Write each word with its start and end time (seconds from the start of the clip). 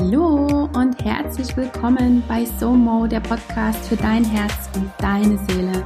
Hallo 0.00 0.70
und 0.72 1.04
herzlich 1.04 1.54
willkommen 1.58 2.22
bei 2.26 2.46
SOMO, 2.46 3.06
der 3.06 3.20
Podcast 3.20 3.84
für 3.84 3.96
dein 3.96 4.24
Herz 4.24 4.70
und 4.74 4.90
deine 4.96 5.36
Seele. 5.46 5.84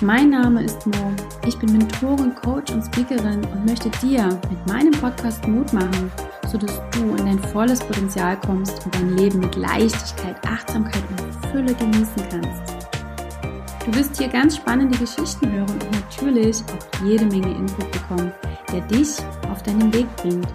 Mein 0.00 0.30
Name 0.30 0.62
ist 0.62 0.86
Mo. 0.86 1.12
Ich 1.46 1.58
bin 1.58 1.72
Mentorin, 1.72 2.34
Coach 2.34 2.72
und 2.72 2.82
Speakerin 2.86 3.44
und 3.44 3.66
möchte 3.66 3.90
dir 4.02 4.30
mit 4.48 4.66
meinem 4.66 4.92
Podcast 4.92 5.46
Mut 5.46 5.70
machen, 5.74 6.10
sodass 6.50 6.80
du 6.92 7.16
in 7.16 7.26
dein 7.26 7.38
volles 7.38 7.80
Potenzial 7.80 8.40
kommst 8.40 8.82
und 8.82 8.94
dein 8.94 9.14
Leben 9.18 9.40
mit 9.40 9.56
Leichtigkeit, 9.56 10.36
Achtsamkeit 10.46 11.02
und 11.10 11.50
Fülle 11.50 11.74
genießen 11.74 12.22
kannst. 12.30 12.74
Du 13.84 13.94
wirst 13.94 14.16
hier 14.16 14.28
ganz 14.28 14.56
spannende 14.56 14.96
Geschichten 14.96 15.52
hören 15.52 15.68
und 15.68 15.92
natürlich 15.92 16.62
auch 16.62 17.04
jede 17.04 17.26
Menge 17.26 17.54
Input 17.58 17.92
bekommen, 17.92 18.32
der 18.72 18.80
dich 18.80 19.18
auf 19.52 19.62
deinen 19.62 19.92
Weg 19.92 20.06
bringt. 20.16 20.48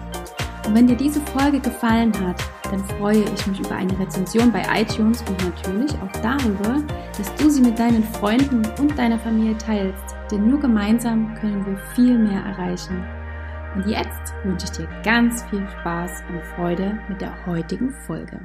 Und 0.66 0.74
wenn 0.74 0.88
dir 0.88 0.96
diese 0.96 1.20
Folge 1.20 1.60
gefallen 1.60 2.12
hat, 2.26 2.42
dann 2.70 2.84
freue 2.98 3.24
ich 3.24 3.46
mich 3.46 3.60
über 3.60 3.74
eine 3.74 3.98
Rezension 3.98 4.52
bei 4.52 4.62
iTunes 4.80 5.22
und 5.22 5.44
natürlich 5.44 5.92
auch 6.02 6.20
darüber, 6.22 6.82
dass 7.18 7.34
du 7.34 7.50
sie 7.50 7.60
mit 7.60 7.78
deinen 7.78 8.04
Freunden 8.04 8.62
und 8.78 8.96
deiner 8.96 9.18
Familie 9.18 9.58
teilst, 9.58 10.16
denn 10.30 10.46
nur 10.46 10.60
gemeinsam 10.60 11.34
können 11.34 11.66
wir 11.66 11.76
viel 11.94 12.18
mehr 12.18 12.42
erreichen. 12.42 13.04
Und 13.74 13.86
jetzt 13.86 14.34
wünsche 14.44 14.66
ich 14.66 14.72
dir 14.72 14.88
ganz 15.04 15.42
viel 15.44 15.66
Spaß 15.80 16.22
und 16.30 16.42
Freude 16.56 16.98
mit 17.08 17.20
der 17.20 17.34
heutigen 17.46 17.90
Folge. 18.06 18.40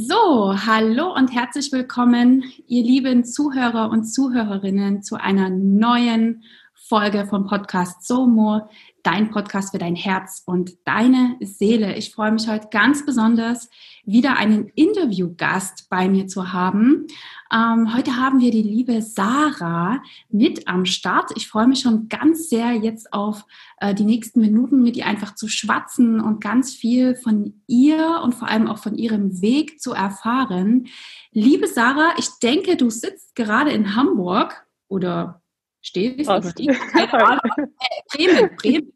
So, 0.00 0.54
hallo 0.64 1.12
und 1.12 1.34
herzlich 1.34 1.72
willkommen, 1.72 2.44
ihr 2.68 2.84
lieben 2.84 3.24
Zuhörer 3.24 3.90
und 3.90 4.04
Zuhörerinnen, 4.04 5.02
zu 5.02 5.16
einer 5.16 5.50
neuen 5.50 6.44
Folge 6.72 7.26
vom 7.26 7.46
Podcast 7.46 8.06
Somo, 8.06 8.68
dein 9.02 9.30
Podcast 9.30 9.70
für 9.70 9.78
dein 9.78 9.96
Herz 9.96 10.42
und 10.44 10.76
deine 10.84 11.36
Seele. 11.40 11.96
Ich 11.96 12.12
freue 12.12 12.32
mich 12.32 12.48
heute 12.48 12.68
ganz 12.70 13.04
besonders, 13.06 13.70
wieder 14.04 14.36
einen 14.36 14.68
Interviewgast 14.74 15.88
bei 15.88 16.08
mir 16.08 16.26
zu 16.26 16.52
haben. 16.52 17.06
Ähm, 17.52 17.94
heute 17.94 18.16
haben 18.16 18.40
wir 18.40 18.50
die 18.50 18.62
liebe 18.62 19.02
Sarah 19.02 20.02
mit 20.28 20.68
am 20.68 20.84
Start. 20.84 21.30
Ich 21.36 21.48
freue 21.48 21.66
mich 21.66 21.80
schon 21.80 22.08
ganz 22.08 22.48
sehr 22.48 22.72
jetzt 22.72 23.12
auf 23.12 23.44
äh, 23.78 23.94
die 23.94 24.04
nächsten 24.04 24.40
Minuten 24.40 24.82
mit 24.82 24.96
ihr 24.96 25.06
einfach 25.06 25.34
zu 25.34 25.48
schwatzen 25.48 26.20
und 26.20 26.40
ganz 26.40 26.74
viel 26.74 27.14
von 27.16 27.62
ihr 27.66 28.20
und 28.22 28.34
vor 28.34 28.48
allem 28.48 28.66
auch 28.66 28.78
von 28.78 28.96
ihrem 28.96 29.40
Weg 29.40 29.80
zu 29.80 29.92
erfahren. 29.92 30.88
Liebe 31.32 31.66
Sarah, 31.66 32.12
ich 32.18 32.28
denke, 32.42 32.76
du 32.76 32.90
sitzt 32.90 33.34
gerade 33.34 33.70
in 33.70 33.94
Hamburg 33.94 34.66
oder 34.88 35.42
stehst, 35.80 36.28
oder 36.28 36.52
keine 36.52 37.12
Ahnung. 37.26 37.67
Bremen, 38.12 38.56
Bremen. 38.56 38.92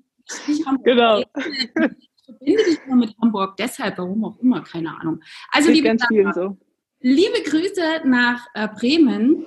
Genau. 0.84 1.18
Ich 1.18 2.24
verbinde 2.24 2.64
dich 2.64 2.78
nur 2.86 2.96
mit 2.96 3.14
Hamburg, 3.20 3.56
deshalb, 3.56 3.98
warum 3.98 4.24
auch 4.24 4.38
immer, 4.38 4.62
keine 4.62 4.96
Ahnung. 4.96 5.20
Also, 5.50 5.70
liebe 5.70 5.88
ganz 5.88 6.02
Sarah, 6.08 6.32
so. 6.32 6.56
liebe 7.00 7.42
Grüße 7.42 8.02
nach 8.04 8.46
äh, 8.54 8.68
Bremen 8.68 9.46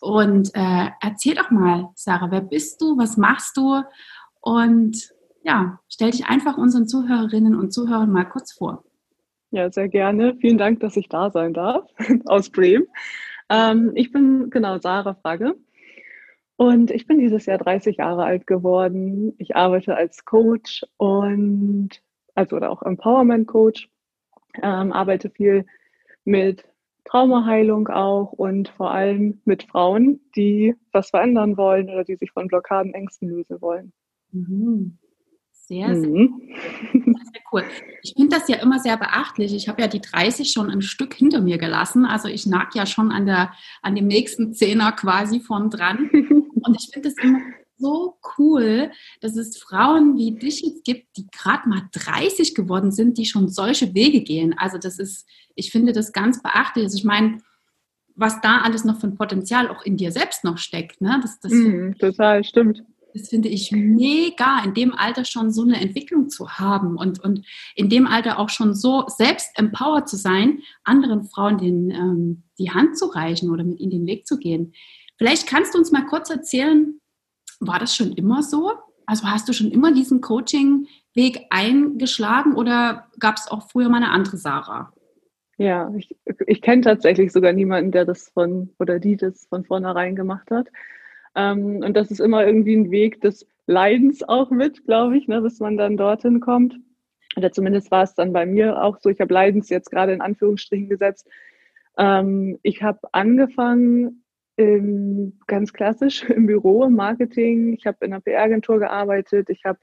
und 0.00 0.50
äh, 0.54 0.88
erzähl 1.00 1.34
doch 1.34 1.50
mal, 1.50 1.90
Sarah, 1.94 2.30
wer 2.30 2.40
bist 2.40 2.80
du, 2.80 2.96
was 2.96 3.16
machst 3.16 3.56
du 3.56 3.82
und 4.40 5.10
ja, 5.42 5.78
stell 5.88 6.10
dich 6.10 6.26
einfach 6.26 6.58
unseren 6.58 6.88
Zuhörerinnen 6.88 7.54
und 7.54 7.72
Zuhörern 7.72 8.10
mal 8.10 8.24
kurz 8.24 8.52
vor. 8.52 8.84
Ja, 9.50 9.70
sehr 9.70 9.88
gerne. 9.88 10.36
Vielen 10.40 10.58
Dank, 10.58 10.80
dass 10.80 10.96
ich 10.96 11.08
da 11.08 11.30
sein 11.30 11.54
darf 11.54 11.84
aus 12.26 12.50
Bremen. 12.50 12.86
Ähm, 13.48 13.92
ich 13.94 14.12
bin 14.12 14.50
genau 14.50 14.78
Sarah 14.78 15.14
Frage 15.14 15.56
und 16.60 16.90
ich 16.90 17.06
bin 17.06 17.18
dieses 17.18 17.46
Jahr 17.46 17.56
30 17.56 17.96
Jahre 17.96 18.22
alt 18.22 18.46
geworden. 18.46 19.32
Ich 19.38 19.56
arbeite 19.56 19.96
als 19.96 20.26
Coach 20.26 20.84
und 20.98 22.02
also 22.34 22.56
oder 22.56 22.70
auch 22.70 22.82
Empowerment 22.82 23.48
Coach, 23.48 23.88
ähm, 24.62 24.92
arbeite 24.92 25.30
viel 25.30 25.64
mit 26.26 26.66
Traumaheilung 27.06 27.88
auch 27.88 28.32
und 28.32 28.68
vor 28.68 28.90
allem 28.90 29.40
mit 29.46 29.62
Frauen, 29.62 30.20
die 30.36 30.74
was 30.92 31.08
verändern 31.08 31.56
wollen 31.56 31.88
oder 31.88 32.04
die 32.04 32.16
sich 32.16 32.30
von 32.30 32.46
Blockaden, 32.46 32.92
Ängsten 32.92 33.30
lösen 33.30 33.62
wollen. 33.62 33.94
Mhm. 34.30 34.98
Sehr, 35.52 35.94
sehr, 35.94 36.10
mhm. 36.10 36.42
sehr, 36.92 37.42
cool. 37.52 37.62
Ich 38.02 38.12
finde 38.14 38.36
das 38.36 38.48
ja 38.48 38.56
immer 38.56 38.80
sehr 38.80 38.98
beachtlich. 38.98 39.54
Ich 39.54 39.66
habe 39.68 39.80
ja 39.80 39.88
die 39.88 40.00
30 40.02 40.52
schon 40.52 40.68
ein 40.68 40.82
Stück 40.82 41.14
hinter 41.14 41.40
mir 41.40 41.56
gelassen. 41.56 42.04
Also 42.04 42.28
ich 42.28 42.44
nag 42.44 42.74
ja 42.74 42.84
schon 42.84 43.12
an, 43.12 43.24
der, 43.24 43.52
an 43.80 43.94
dem 43.94 44.08
nächsten 44.08 44.52
Zehner 44.52 44.92
quasi 44.92 45.40
von 45.40 45.70
dran. 45.70 46.10
Und 46.62 46.76
ich 46.78 46.90
finde 46.92 47.08
das 47.08 47.22
immer 47.22 47.40
so 47.76 48.18
cool, 48.38 48.90
dass 49.20 49.36
es 49.36 49.56
Frauen 49.56 50.16
wie 50.16 50.32
dich 50.32 50.60
jetzt 50.60 50.84
gibt, 50.84 51.16
die 51.16 51.26
gerade 51.30 51.68
mal 51.68 51.82
30 51.92 52.54
geworden 52.54 52.92
sind, 52.92 53.16
die 53.18 53.24
schon 53.24 53.48
solche 53.48 53.94
Wege 53.94 54.20
gehen. 54.20 54.54
Also 54.58 54.78
das 54.78 54.98
ist, 54.98 55.26
ich 55.54 55.70
finde 55.70 55.92
das 55.92 56.12
ganz 56.12 56.42
beachtlich. 56.42 56.84
Also 56.84 56.98
ich 56.98 57.04
meine, 57.04 57.38
was 58.14 58.40
da 58.42 58.60
alles 58.60 58.84
noch 58.84 59.00
von 59.00 59.16
Potenzial 59.16 59.68
auch 59.68 59.82
in 59.82 59.96
dir 59.96 60.12
selbst 60.12 60.44
noch 60.44 60.58
steckt. 60.58 61.00
Ne? 61.00 61.18
Das, 61.22 61.40
das 61.40 61.52
mm, 61.52 61.92
total, 61.98 62.44
stimmt 62.44 62.82
das 63.14 63.28
finde 63.28 63.48
ich 63.48 63.72
mega, 63.72 64.62
in 64.64 64.74
dem 64.74 64.94
Alter 64.94 65.24
schon 65.24 65.50
so 65.50 65.62
eine 65.62 65.80
Entwicklung 65.80 66.28
zu 66.28 66.50
haben 66.50 66.96
und, 66.96 67.22
und 67.22 67.44
in 67.74 67.88
dem 67.88 68.06
Alter 68.06 68.38
auch 68.38 68.48
schon 68.48 68.74
so 68.74 69.04
selbst 69.08 69.50
empowered 69.58 70.08
zu 70.08 70.16
sein, 70.16 70.60
anderen 70.84 71.24
Frauen 71.24 71.58
den, 71.58 71.90
ähm, 71.90 72.42
die 72.58 72.70
Hand 72.70 72.98
zu 72.98 73.06
reichen 73.06 73.50
oder 73.50 73.64
mit 73.64 73.80
ihnen 73.80 73.90
den 73.90 74.06
Weg 74.06 74.26
zu 74.26 74.38
gehen. 74.38 74.72
Vielleicht 75.20 75.46
kannst 75.46 75.74
du 75.74 75.78
uns 75.78 75.92
mal 75.92 76.06
kurz 76.06 76.30
erzählen, 76.30 76.98
war 77.60 77.78
das 77.78 77.94
schon 77.94 78.14
immer 78.14 78.42
so? 78.42 78.72
Also 79.04 79.26
hast 79.26 79.46
du 79.50 79.52
schon 79.52 79.70
immer 79.70 79.92
diesen 79.92 80.22
Coaching-Weg 80.22 81.42
eingeschlagen 81.50 82.54
oder 82.54 83.06
gab 83.18 83.36
es 83.36 83.46
auch 83.48 83.68
früher 83.70 83.90
mal 83.90 83.98
eine 83.98 84.12
andere 84.12 84.38
Sarah? 84.38 84.94
Ja, 85.58 85.92
ich, 85.94 86.16
ich 86.46 86.62
kenne 86.62 86.80
tatsächlich 86.80 87.32
sogar 87.32 87.52
niemanden, 87.52 87.92
der 87.92 88.06
das 88.06 88.30
von 88.30 88.70
oder 88.78 88.98
die 88.98 89.18
das 89.18 89.44
von 89.44 89.62
vornherein 89.66 90.16
gemacht 90.16 90.50
hat. 90.50 90.68
Ähm, 91.34 91.82
und 91.84 91.98
das 91.98 92.10
ist 92.10 92.20
immer 92.20 92.46
irgendwie 92.46 92.76
ein 92.76 92.90
Weg 92.90 93.20
des 93.20 93.46
Leidens 93.66 94.26
auch 94.26 94.50
mit, 94.50 94.86
glaube 94.86 95.18
ich, 95.18 95.28
ne, 95.28 95.42
bis 95.42 95.60
man 95.60 95.76
dann 95.76 95.98
dorthin 95.98 96.40
kommt. 96.40 96.80
Oder 97.36 97.52
zumindest 97.52 97.90
war 97.90 98.04
es 98.04 98.14
dann 98.14 98.32
bei 98.32 98.46
mir 98.46 98.82
auch 98.82 98.96
so. 98.98 99.10
Ich 99.10 99.20
habe 99.20 99.34
Leidens 99.34 99.68
jetzt 99.68 99.90
gerade 99.90 100.14
in 100.14 100.22
Anführungsstrichen 100.22 100.88
gesetzt. 100.88 101.28
Ähm, 101.98 102.58
ich 102.62 102.82
habe 102.82 103.00
angefangen 103.12 104.24
im, 104.60 105.38
ganz 105.46 105.72
klassisch 105.72 106.22
im 106.30 106.46
Büro, 106.46 106.84
im 106.84 106.94
Marketing. 106.94 107.74
Ich 107.74 107.86
habe 107.86 108.04
in 108.04 108.12
einer 108.12 108.20
PR-Agentur 108.20 108.78
gearbeitet. 108.78 109.48
Ich 109.50 109.64
habe 109.64 109.78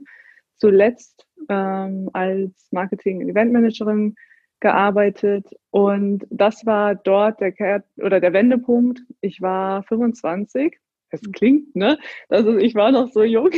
zuletzt 0.57 1.25
ähm, 1.49 2.09
als 2.13 2.67
Marketing- 2.71 3.21
und 3.21 3.29
Eventmanagerin 3.29 4.15
gearbeitet 4.59 5.45
und 5.69 6.25
das 6.31 6.65
war 6.65 6.95
dort 6.95 7.39
der 7.41 7.83
oder 7.97 8.19
der 8.19 8.33
Wendepunkt. 8.33 9.01
Ich 9.21 9.39
war 9.39 9.83
25 9.83 10.77
es 11.09 11.21
klingt, 11.31 11.75
ne? 11.75 11.97
Also 12.29 12.57
ich 12.57 12.75
war 12.75 12.91
noch 12.91 13.11
so 13.11 13.23
jung. 13.23 13.49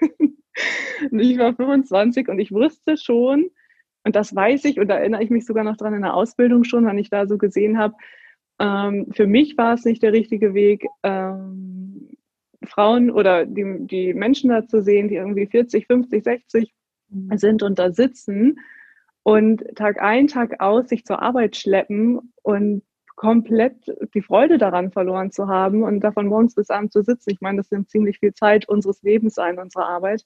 ich 1.10 1.38
war 1.38 1.54
25 1.54 2.28
und 2.28 2.38
ich 2.38 2.52
wusste 2.52 2.96
schon, 2.96 3.50
und 4.04 4.16
das 4.16 4.34
weiß 4.34 4.64
ich, 4.66 4.78
und 4.78 4.88
da 4.88 4.98
erinnere 4.98 5.22
ich 5.22 5.30
mich 5.30 5.46
sogar 5.46 5.64
noch 5.64 5.76
dran 5.76 5.94
in 5.94 6.02
der 6.02 6.14
Ausbildung 6.14 6.64
schon, 6.64 6.86
wenn 6.86 6.98
ich 6.98 7.10
da 7.10 7.26
so 7.26 7.38
gesehen 7.38 7.78
habe, 7.78 7.94
ähm, 8.58 9.06
für 9.12 9.26
mich 9.26 9.56
war 9.56 9.74
es 9.74 9.84
nicht 9.84 10.02
der 10.02 10.12
richtige 10.12 10.54
Weg, 10.54 10.86
ähm, 11.02 12.10
Frauen 12.64 13.10
oder 13.10 13.44
die, 13.44 13.64
die 13.80 14.14
Menschen 14.14 14.50
da 14.50 14.66
zu 14.66 14.82
sehen, 14.82 15.08
die 15.08 15.16
irgendwie 15.16 15.46
40, 15.46 15.86
50, 15.86 16.24
60 16.24 16.74
sind 17.36 17.62
und 17.62 17.78
da 17.78 17.92
sitzen 17.92 18.58
und 19.22 19.64
Tag 19.74 20.00
ein, 20.00 20.28
Tag 20.28 20.60
aus 20.60 20.88
sich 20.88 21.04
zur 21.04 21.22
Arbeit 21.22 21.56
schleppen 21.56 22.32
und 22.42 22.82
komplett 23.16 23.76
die 24.12 24.22
Freude 24.22 24.58
daran 24.58 24.90
verloren 24.90 25.30
zu 25.30 25.48
haben 25.48 25.82
und 25.82 26.00
davon 26.00 26.26
morgens 26.26 26.54
bis 26.54 26.70
abends 26.70 26.92
zu 26.92 27.02
sitzen. 27.02 27.30
Ich 27.30 27.40
meine, 27.40 27.58
das 27.58 27.70
nimmt 27.70 27.88
ziemlich 27.88 28.18
viel 28.18 28.34
Zeit 28.34 28.68
unseres 28.68 29.02
Lebens 29.02 29.38
ein, 29.38 29.58
unsere 29.58 29.86
Arbeit. 29.86 30.24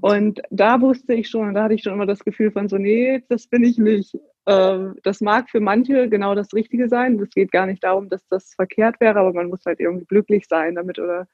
Und 0.00 0.42
da 0.50 0.80
wusste 0.80 1.14
ich 1.14 1.28
schon, 1.28 1.48
und 1.48 1.54
da 1.54 1.64
hatte 1.64 1.74
ich 1.74 1.82
schon 1.82 1.94
immer 1.94 2.06
das 2.06 2.24
Gefühl 2.24 2.50
von 2.50 2.68
so, 2.68 2.78
nee, 2.78 3.22
das 3.28 3.46
bin 3.46 3.64
ich 3.64 3.78
nicht. 3.78 4.16
Ähm, 4.46 4.96
das 5.02 5.20
mag 5.20 5.50
für 5.50 5.60
manche 5.60 6.08
genau 6.08 6.34
das 6.34 6.52
Richtige 6.54 6.88
sein. 6.88 7.18
Es 7.20 7.30
geht 7.30 7.52
gar 7.52 7.66
nicht 7.66 7.84
darum, 7.84 8.08
dass 8.08 8.26
das 8.28 8.54
verkehrt 8.54 9.00
wäre, 9.00 9.18
aber 9.20 9.32
man 9.32 9.48
muss 9.48 9.64
halt 9.66 9.80
irgendwie 9.80 10.06
glücklich 10.06 10.46
sein 10.48 10.74
damit 10.74 10.98
oder 10.98 11.26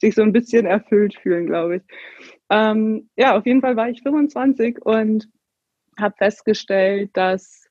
sich 0.00 0.14
so 0.14 0.22
ein 0.22 0.32
bisschen 0.32 0.66
erfüllt 0.66 1.14
fühlen, 1.14 1.46
glaube 1.46 1.76
ich. 1.76 1.82
Ähm, 2.50 3.10
ja, 3.16 3.36
auf 3.36 3.46
jeden 3.46 3.60
Fall 3.60 3.76
war 3.76 3.88
ich 3.88 4.02
25 4.02 4.84
und 4.84 5.28
habe 5.98 6.14
festgestellt, 6.16 7.10
dass 7.14 7.68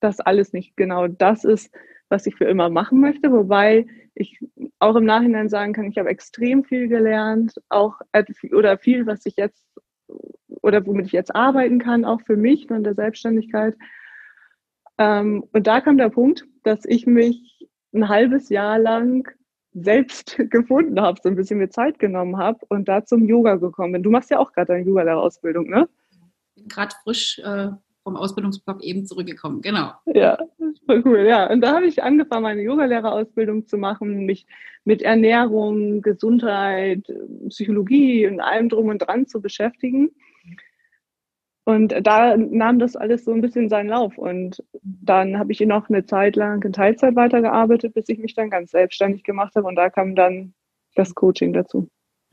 das 0.00 0.20
alles 0.20 0.52
nicht 0.52 0.76
genau 0.76 1.06
das 1.08 1.44
ist, 1.44 1.74
was 2.08 2.26
ich 2.26 2.36
für 2.36 2.44
immer 2.44 2.68
machen 2.68 3.00
möchte. 3.00 3.32
Wobei 3.32 3.86
ich 4.14 4.38
auch 4.78 4.96
im 4.96 5.04
Nachhinein 5.04 5.48
sagen 5.48 5.72
kann, 5.72 5.86
ich 5.86 5.98
habe 5.98 6.08
extrem 6.08 6.64
viel 6.64 6.88
gelernt, 6.88 7.54
auch 7.68 8.00
oder 8.52 8.78
viel, 8.78 9.06
was 9.06 9.24
ich 9.26 9.36
jetzt 9.36 9.64
oder 10.62 10.84
womit 10.86 11.06
ich 11.06 11.12
jetzt 11.12 11.34
arbeiten 11.34 11.78
kann, 11.78 12.04
auch 12.04 12.20
für 12.22 12.36
mich 12.36 12.68
und 12.70 12.84
der 12.84 12.94
Selbstständigkeit. 12.94 13.76
Ähm, 14.98 15.44
und 15.52 15.66
da 15.66 15.80
kam 15.80 15.98
der 15.98 16.08
Punkt, 16.08 16.44
dass 16.62 16.84
ich 16.84 17.06
mich 17.06 17.68
ein 17.94 18.08
halbes 18.08 18.48
Jahr 18.48 18.78
lang 18.78 19.28
selbst 19.72 20.36
gefunden 20.50 21.00
habe, 21.00 21.20
so 21.22 21.28
ein 21.28 21.36
bisschen 21.36 21.58
mir 21.58 21.70
Zeit 21.70 21.98
genommen 21.98 22.36
habe 22.36 22.58
und 22.68 22.88
da 22.88 23.04
zum 23.04 23.26
Yoga 23.26 23.56
gekommen 23.56 23.92
bin. 23.92 24.02
Du 24.02 24.10
machst 24.10 24.30
ja 24.30 24.38
auch 24.38 24.52
gerade 24.52 24.68
deine 24.72 24.84
Yoga-Lehrerausbildung, 24.84 25.68
ne? 25.68 25.88
Gerade 26.68 26.94
frisch 27.04 27.38
äh, 27.40 27.68
vom 28.02 28.16
Ausbildungsblock 28.16 28.82
eben 28.82 29.04
zurückgekommen, 29.04 29.60
genau. 29.60 29.92
Ja, 30.06 30.38
voll 30.86 31.02
cool, 31.04 31.26
ja. 31.26 31.50
Und 31.50 31.60
da 31.60 31.74
habe 31.74 31.86
ich 31.86 32.02
angefangen, 32.02 32.44
meine 32.44 32.62
Yogalehrerausbildung 32.62 33.66
zu 33.66 33.76
machen, 33.76 34.24
mich 34.24 34.46
mit 34.84 35.02
Ernährung, 35.02 36.02
Gesundheit, 36.02 37.12
Psychologie 37.48 38.28
und 38.28 38.40
allem 38.40 38.68
drum 38.68 38.88
und 38.88 38.98
dran 38.98 39.26
zu 39.26 39.40
beschäftigen. 39.40 40.10
Und 41.66 41.92
da 42.00 42.36
nahm 42.36 42.78
das 42.78 42.94
alles 42.94 43.24
so 43.24 43.32
ein 43.32 43.40
bisschen 43.40 43.68
seinen 43.68 43.88
Lauf. 43.88 44.16
Und 44.18 44.62
dann 44.82 45.36
habe 45.36 45.50
ich 45.50 45.58
noch 45.60 45.88
eine 45.88 46.06
Zeit 46.06 46.36
lang 46.36 46.62
in 46.62 46.72
Teilzeit 46.72 47.16
weitergearbeitet, 47.16 47.92
bis 47.92 48.08
ich 48.08 48.18
mich 48.18 48.34
dann 48.34 48.50
ganz 48.50 48.70
selbstständig 48.70 49.24
gemacht 49.24 49.56
habe. 49.56 49.66
Und 49.66 49.74
da 49.74 49.90
kam 49.90 50.14
dann 50.14 50.54
das 50.94 51.16
Coaching 51.16 51.52
dazu. 51.52 51.88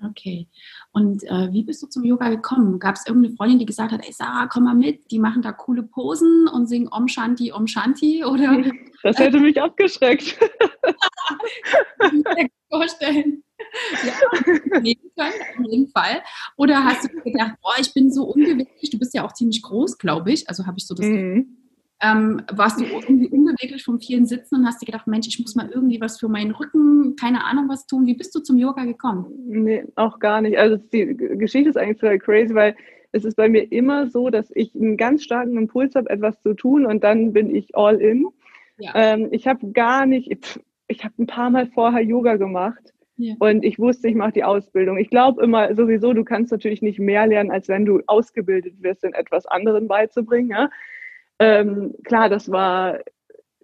Okay. 0.07 0.47
Und 0.91 1.23
äh, 1.23 1.51
wie 1.51 1.63
bist 1.63 1.81
du 1.81 1.87
zum 1.87 2.03
Yoga 2.03 2.29
gekommen? 2.29 2.77
Gab 2.77 2.95
es 2.95 3.07
irgendeine 3.07 3.35
Freundin, 3.35 3.57
die 3.57 3.65
gesagt 3.65 3.91
hat, 3.91 4.05
ey 4.05 4.13
Sarah, 4.13 4.47
komm 4.47 4.65
mal 4.65 4.75
mit, 4.75 5.09
die 5.09 5.17
machen 5.17 5.41
da 5.41 5.51
coole 5.51 5.81
Posen 5.81 6.47
und 6.47 6.67
singen 6.67 6.89
Om 6.91 7.07
Shanti, 7.07 7.51
Om 7.51 7.65
Shanti? 7.65 8.23
Oder? 8.23 8.63
Das 9.01 9.17
hätte 9.17 9.39
mich 9.39 9.59
abgeschreckt. 9.59 10.39
Kann 11.99 12.17
ich 12.17 12.23
mir 12.23 12.49
vorstellen. 12.69 13.42
Ja, 14.05 14.79
nehmen 14.81 15.01
können, 15.17 15.33
auf 15.57 15.71
jeden 15.71 15.87
Fall. 15.89 16.21
Oder 16.57 16.83
hast 16.83 17.05
du 17.05 17.09
gedacht, 17.21 17.55
boah, 17.61 17.73
ich 17.79 17.93
bin 17.93 18.11
so 18.11 18.25
unbeweglich, 18.25 18.89
du 18.89 18.99
bist 18.99 19.13
ja 19.13 19.25
auch 19.25 19.33
ziemlich 19.33 19.61
groß, 19.61 19.97
glaube 19.97 20.31
ich, 20.31 20.47
also 20.47 20.65
habe 20.65 20.77
ich 20.77 20.85
so 20.85 20.93
das 20.95 21.05
mhm. 21.05 21.57
Ähm, 22.03 22.41
warst 22.51 22.81
du 22.81 22.83
irgendwie 22.83 23.29
unbeweglich 23.29 23.83
vom 23.83 24.01
vielen 24.01 24.25
Sitzen 24.25 24.55
und 24.55 24.67
hast 24.67 24.81
dir 24.81 24.87
gedacht, 24.87 25.07
Mensch, 25.07 25.27
ich 25.27 25.39
muss 25.39 25.55
mal 25.55 25.69
irgendwie 25.73 26.01
was 26.01 26.19
für 26.19 26.27
meinen 26.27 26.51
Rücken, 26.51 27.15
keine 27.15 27.45
Ahnung 27.45 27.69
was 27.69 27.87
tun. 27.87 28.05
Wie 28.05 28.15
bist 28.15 28.35
du 28.35 28.41
zum 28.41 28.57
Yoga 28.57 28.83
gekommen? 28.83 29.27
Nee, 29.45 29.85
auch 29.95 30.19
gar 30.19 30.41
nicht. 30.41 30.57
Also 30.57 30.75
die 30.75 31.15
Geschichte 31.15 31.69
ist 31.69 31.77
eigentlich 31.77 31.99
total 31.99 32.19
crazy, 32.19 32.53
weil 32.53 32.75
es 33.13 33.23
ist 33.23 33.37
bei 33.37 33.47
mir 33.47 33.71
immer 33.71 34.09
so, 34.09 34.29
dass 34.29 34.51
ich 34.53 34.75
einen 34.75 34.97
ganz 34.97 35.23
starken 35.23 35.55
Impuls 35.55 35.95
habe, 35.95 36.09
etwas 36.09 36.41
zu 36.41 36.53
tun 36.55 36.85
und 36.85 37.05
dann 37.05 37.31
bin 37.31 37.55
ich 37.55 37.73
all 37.73 38.01
in. 38.01 38.25
Ja. 38.79 38.91
Ähm, 38.95 39.29
ich 39.31 39.47
habe 39.47 39.71
gar 39.71 40.05
nicht, 40.05 40.29
ich, 40.29 40.59
ich 40.87 41.05
habe 41.05 41.13
ein 41.19 41.27
paar 41.27 41.51
Mal 41.51 41.67
vorher 41.67 42.01
Yoga 42.01 42.35
gemacht. 42.35 42.92
Und 43.39 43.63
ich 43.63 43.77
wusste, 43.77 44.07
ich 44.07 44.15
mache 44.15 44.31
die 44.31 44.43
Ausbildung. 44.43 44.97
Ich 44.97 45.09
glaube 45.09 45.43
immer 45.43 45.75
sowieso, 45.75 46.13
du 46.13 46.23
kannst 46.23 46.51
natürlich 46.51 46.81
nicht 46.81 46.99
mehr 46.99 47.27
lernen, 47.27 47.51
als 47.51 47.67
wenn 47.67 47.85
du 47.85 48.01
ausgebildet 48.07 48.81
wirst, 48.81 49.03
in 49.03 49.13
etwas 49.13 49.45
anderen 49.45 49.87
beizubringen. 49.87 50.49
Ja? 50.49 50.69
Ähm, 51.39 51.93
klar, 52.03 52.29
das 52.29 52.51
war 52.51 52.99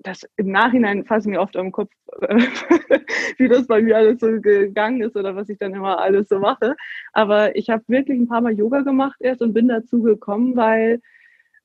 das 0.02 0.26
im 0.38 0.52
Nachhinein 0.52 1.06
fasse 1.06 1.28
ich 1.28 1.36
mir 1.36 1.42
oft 1.42 1.58
am 1.58 1.72
Kopf, 1.72 1.92
wie 3.38 3.48
das 3.48 3.68
bei 3.68 3.82
mir 3.82 3.98
alles 3.98 4.20
so 4.20 4.28
gegangen 4.40 5.02
ist 5.02 5.16
oder 5.16 5.36
was 5.36 5.50
ich 5.50 5.58
dann 5.58 5.74
immer 5.74 6.00
alles 6.00 6.30
so 6.30 6.40
mache. 6.40 6.76
Aber 7.14 7.56
ich 7.56 7.70
habe 7.70 7.84
wirklich 7.88 8.18
ein 8.18 8.28
paar 8.28 8.42
Mal 8.42 8.54
Yoga 8.54 8.82
gemacht 8.82 9.18
erst 9.20 9.42
und 9.42 9.54
bin 9.54 9.68
dazu 9.68 10.02
gekommen, 10.02 10.56
weil, 10.56 11.02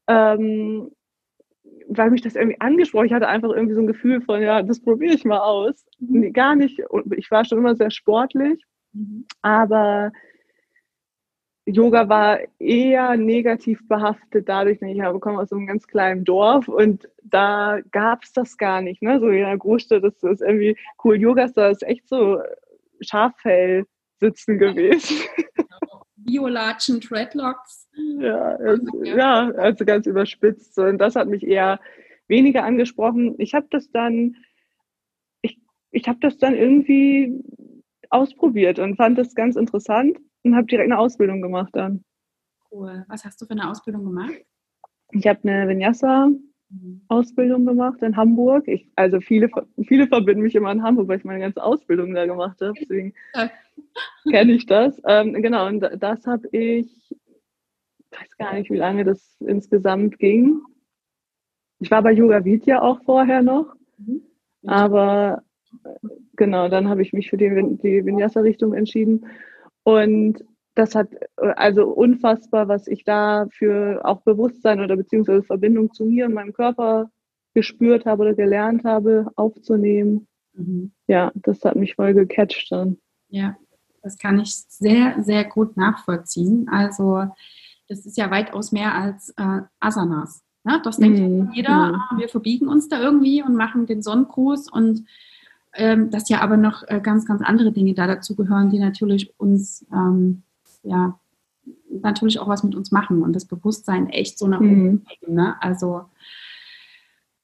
ähm, 0.09 0.91
weil 1.89 2.11
mich 2.11 2.23
das 2.23 2.35
irgendwie 2.35 2.61
angesprochen. 2.61 3.07
Ich 3.07 3.13
hatte 3.13 3.29
einfach 3.29 3.51
irgendwie 3.51 3.75
so 3.75 3.81
ein 3.81 3.87
Gefühl 3.87 4.21
von, 4.21 4.43
ja, 4.43 4.63
das 4.63 4.81
probiere 4.81 5.15
ich 5.15 5.25
mal 5.25 5.41
aus. 5.41 5.85
Mhm. 5.99 6.33
Gar 6.33 6.57
nicht. 6.57 6.83
Ich 7.17 7.31
war 7.31 7.45
schon 7.45 7.59
immer 7.59 7.77
sehr 7.77 7.91
sportlich, 7.91 8.63
mhm. 8.93 9.27
aber 9.43 10.13
Yoga 11.67 12.09
war 12.11 12.41
eher 12.59 13.17
negativ 13.17 13.87
behaftet 13.89 14.49
dadurch, 14.49 14.83
ich 14.83 15.21
komme 15.21 15.39
aus 15.39 15.51
einem 15.51 15.67
ganz 15.67 15.87
kleinen 15.87 16.25
Dorf 16.25 16.69
und 16.69 17.09
da 17.23 17.81
gab 17.91 18.23
es 18.25 18.33
das 18.33 18.59
gar 18.59 18.83
nicht. 18.83 19.01
Ne? 19.01 19.19
So 19.19 19.29
in 19.29 19.45
einer 19.45 19.57
Großstadt 19.57 20.05
ist 20.05 20.23
das 20.23 20.43
irgendwie 20.43 20.77
cool. 21.03 21.17
Yoga 21.17 21.45
ist 21.45 21.57
da 21.57 21.69
ist 21.69 21.83
echt 21.83 22.07
so 22.07 22.39
Schaffell 23.01 23.87
sitzen 24.21 24.59
gewesen. 24.59 25.17
Biolatschen, 26.25 27.01
Dreadlocks. 27.01 27.89
Ja, 28.19 28.57
also, 28.57 29.05
ja, 29.05 29.51
also 29.51 29.85
ganz 29.85 30.07
überspitzt. 30.07 30.79
Und 30.79 30.99
das 30.99 31.17
hat 31.17 31.29
mich 31.29 31.43
eher 31.43 31.81
weniger 32.29 32.65
angesprochen. 32.65 33.35
Ich 33.39 33.55
habe 33.55 33.67
das 33.71 33.91
dann, 33.91 34.37
ich, 35.43 35.61
ich 35.91 36.09
habe 36.09 36.19
das 36.21 36.39
dann 36.39 36.55
irgendwie 36.55 37.43
ausprobiert 38.11 38.79
und 38.79 38.97
fand 38.97 39.19
das 39.19 39.35
ganz 39.35 39.57
interessant 39.57 40.19
und 40.43 40.55
habe 40.55 40.67
direkt 40.67 40.91
eine 40.91 40.99
Ausbildung 40.99 41.43
gemacht 41.43 41.71
dann. 41.73 42.05
Cool. 42.71 43.05
Was 43.09 43.25
hast 43.25 43.41
du 43.41 43.47
für 43.47 43.53
eine 43.53 43.71
Ausbildung 43.71 44.05
gemacht? 44.05 44.35
Ich 45.13 45.27
habe 45.27 45.41
eine 45.45 45.69
Vinyasa-Ausbildung 45.69 46.54
mhm. 46.81 47.67
gemacht 47.67 48.03
in 48.03 48.17
Hamburg. 48.17 48.69
Ich, 48.69 48.89
also 48.97 49.21
viele, 49.21 49.49
viele 49.87 50.07
verbinden 50.07 50.43
mich 50.43 50.55
immer 50.55 50.73
in 50.73 50.83
Hamburg, 50.83 51.09
weil 51.09 51.19
ich 51.19 51.25
meine 51.25 51.41
ganze 51.41 51.63
Ausbildung 51.63 52.15
da 52.15 52.27
gemacht 52.27 52.61
habe. 52.61 52.75
Deswegen 52.81 53.15
kenne 54.31 54.53
ich 54.53 54.67
das. 54.67 55.01
Ähm, 55.07 55.35
genau, 55.35 55.67
und 55.67 55.81
das 55.81 56.27
habe 56.27 56.49
ich, 56.53 57.11
ich 57.11 58.21
weiß 58.21 58.37
gar 58.39 58.55
nicht, 58.55 58.71
wie 58.71 58.77
lange 58.77 59.05
das 59.05 59.37
insgesamt 59.41 60.19
ging. 60.19 60.61
Ich 61.81 61.91
war 61.91 62.03
bei 62.03 62.13
Yoga 62.13 62.45
Vidya 62.45 62.83
auch 62.83 63.03
vorher 63.05 63.43
noch. 63.43 63.75
Mhm. 63.99 64.23
Aber 64.67 65.43
genau, 66.37 66.69
dann 66.69 66.89
habe 66.89 67.03
ich 67.03 67.13
mich 67.13 67.31
für 67.31 67.37
die, 67.37 67.49
die 67.83 68.05
Vinyasa-Richtung 68.05 68.75
entschieden. 68.75 69.27
Und 69.83 70.45
das 70.75 70.95
hat 70.95 71.09
also 71.37 71.87
unfassbar, 71.87 72.69
was 72.69 72.87
ich 72.87 73.05
da 73.05 73.47
für 73.51 74.05
auch 74.05 74.23
Bewusstsein 74.23 74.81
oder 74.81 74.97
beziehungsweise 74.97 75.43
Verbindung 75.43 75.93
zu 75.93 76.05
mir 76.05 76.27
und 76.27 76.35
meinem 76.35 76.53
Körper 76.53 77.11
gespürt 77.55 78.07
habe 78.07 78.23
oder 78.23 78.35
gelernt 78.35 78.85
habe, 78.85 79.31
aufzunehmen. 79.37 80.27
Mhm. 80.55 80.93
Ja, 81.07 81.33
das 81.35 81.65
hat 81.65 81.77
mich 81.77 81.95
voll 81.95 82.15
gecatcht 82.15 82.71
dann. 82.73 82.99
Ja, 83.29 83.57
das 84.03 84.19
kann 84.19 84.41
ich 84.41 84.55
sehr, 84.55 85.23
sehr 85.23 85.45
gut 85.45 85.77
nachvollziehen. 85.77 86.69
Also 86.71 87.27
das 87.89 88.07
ist 88.07 88.17
ja 88.17 88.31
weitaus 88.31 88.73
mehr 88.73 88.95
als 88.95 89.31
äh, 89.37 89.61
Asanas. 89.81 90.43
Ne? 90.65 90.81
Das 90.83 90.97
denkt 90.97 91.21
mhm. 91.21 91.51
jeder, 91.53 91.93
mhm. 91.93 92.19
wir 92.19 92.29
verbiegen 92.29 92.69
uns 92.69 92.89
da 92.89 93.01
irgendwie 93.01 93.43
und 93.43 93.55
machen 93.55 93.87
den 93.87 94.03
Sonnengruß 94.03 94.71
und 94.71 95.05
ähm, 95.75 96.11
dass 96.11 96.29
ja 96.29 96.41
aber 96.41 96.57
noch 96.57 96.85
äh, 96.87 97.01
ganz, 97.01 97.27
ganz 97.27 97.43
andere 97.43 97.73
Dinge 97.73 97.95
da 97.95 98.07
dazu 98.07 98.37
gehören, 98.37 98.71
die 98.71 98.79
natürlich 98.79 99.39
uns, 99.39 99.85
ähm, 99.93 100.43
ja, 100.85 101.19
natürlich 101.91 102.39
auch 102.39 102.49
was 102.49 102.63
mit 102.63 102.75
uns 102.75 102.93
machen 102.93 103.23
und 103.23 103.35
das 103.35 103.47
Bewusstsein 103.47 104.09
echt 104.09 104.39
so 104.39 104.47
nach 104.47 104.61
mhm. 104.61 105.03
oben 105.23 105.35
ne? 105.35 105.57
Also 105.61 106.05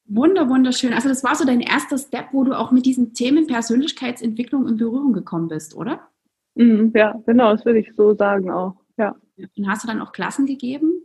wunder, 0.05 0.49
wunderschön. 0.49 0.93
Also 0.93 1.09
das 1.09 1.23
war 1.23 1.35
so 1.35 1.45
dein 1.45 1.61
erster 1.61 1.97
Step, 1.97 2.27
wo 2.31 2.43
du 2.43 2.57
auch 2.57 2.71
mit 2.71 2.85
diesen 2.85 3.13
Themen 3.13 3.47
Persönlichkeitsentwicklung 3.47 4.67
in 4.67 4.77
Berührung 4.77 5.13
gekommen 5.13 5.47
bist, 5.47 5.75
oder? 5.75 6.07
Mhm, 6.55 6.91
ja, 6.95 7.19
genau, 7.25 7.51
das 7.53 7.65
würde 7.65 7.79
ich 7.79 7.93
so 7.95 8.13
sagen 8.13 8.51
auch, 8.51 8.75
ja. 8.97 9.15
Und 9.37 9.67
hast 9.67 9.83
du 9.83 9.87
dann 9.87 10.01
auch 10.01 10.11
Klassen 10.11 10.45
gegeben? 10.45 11.01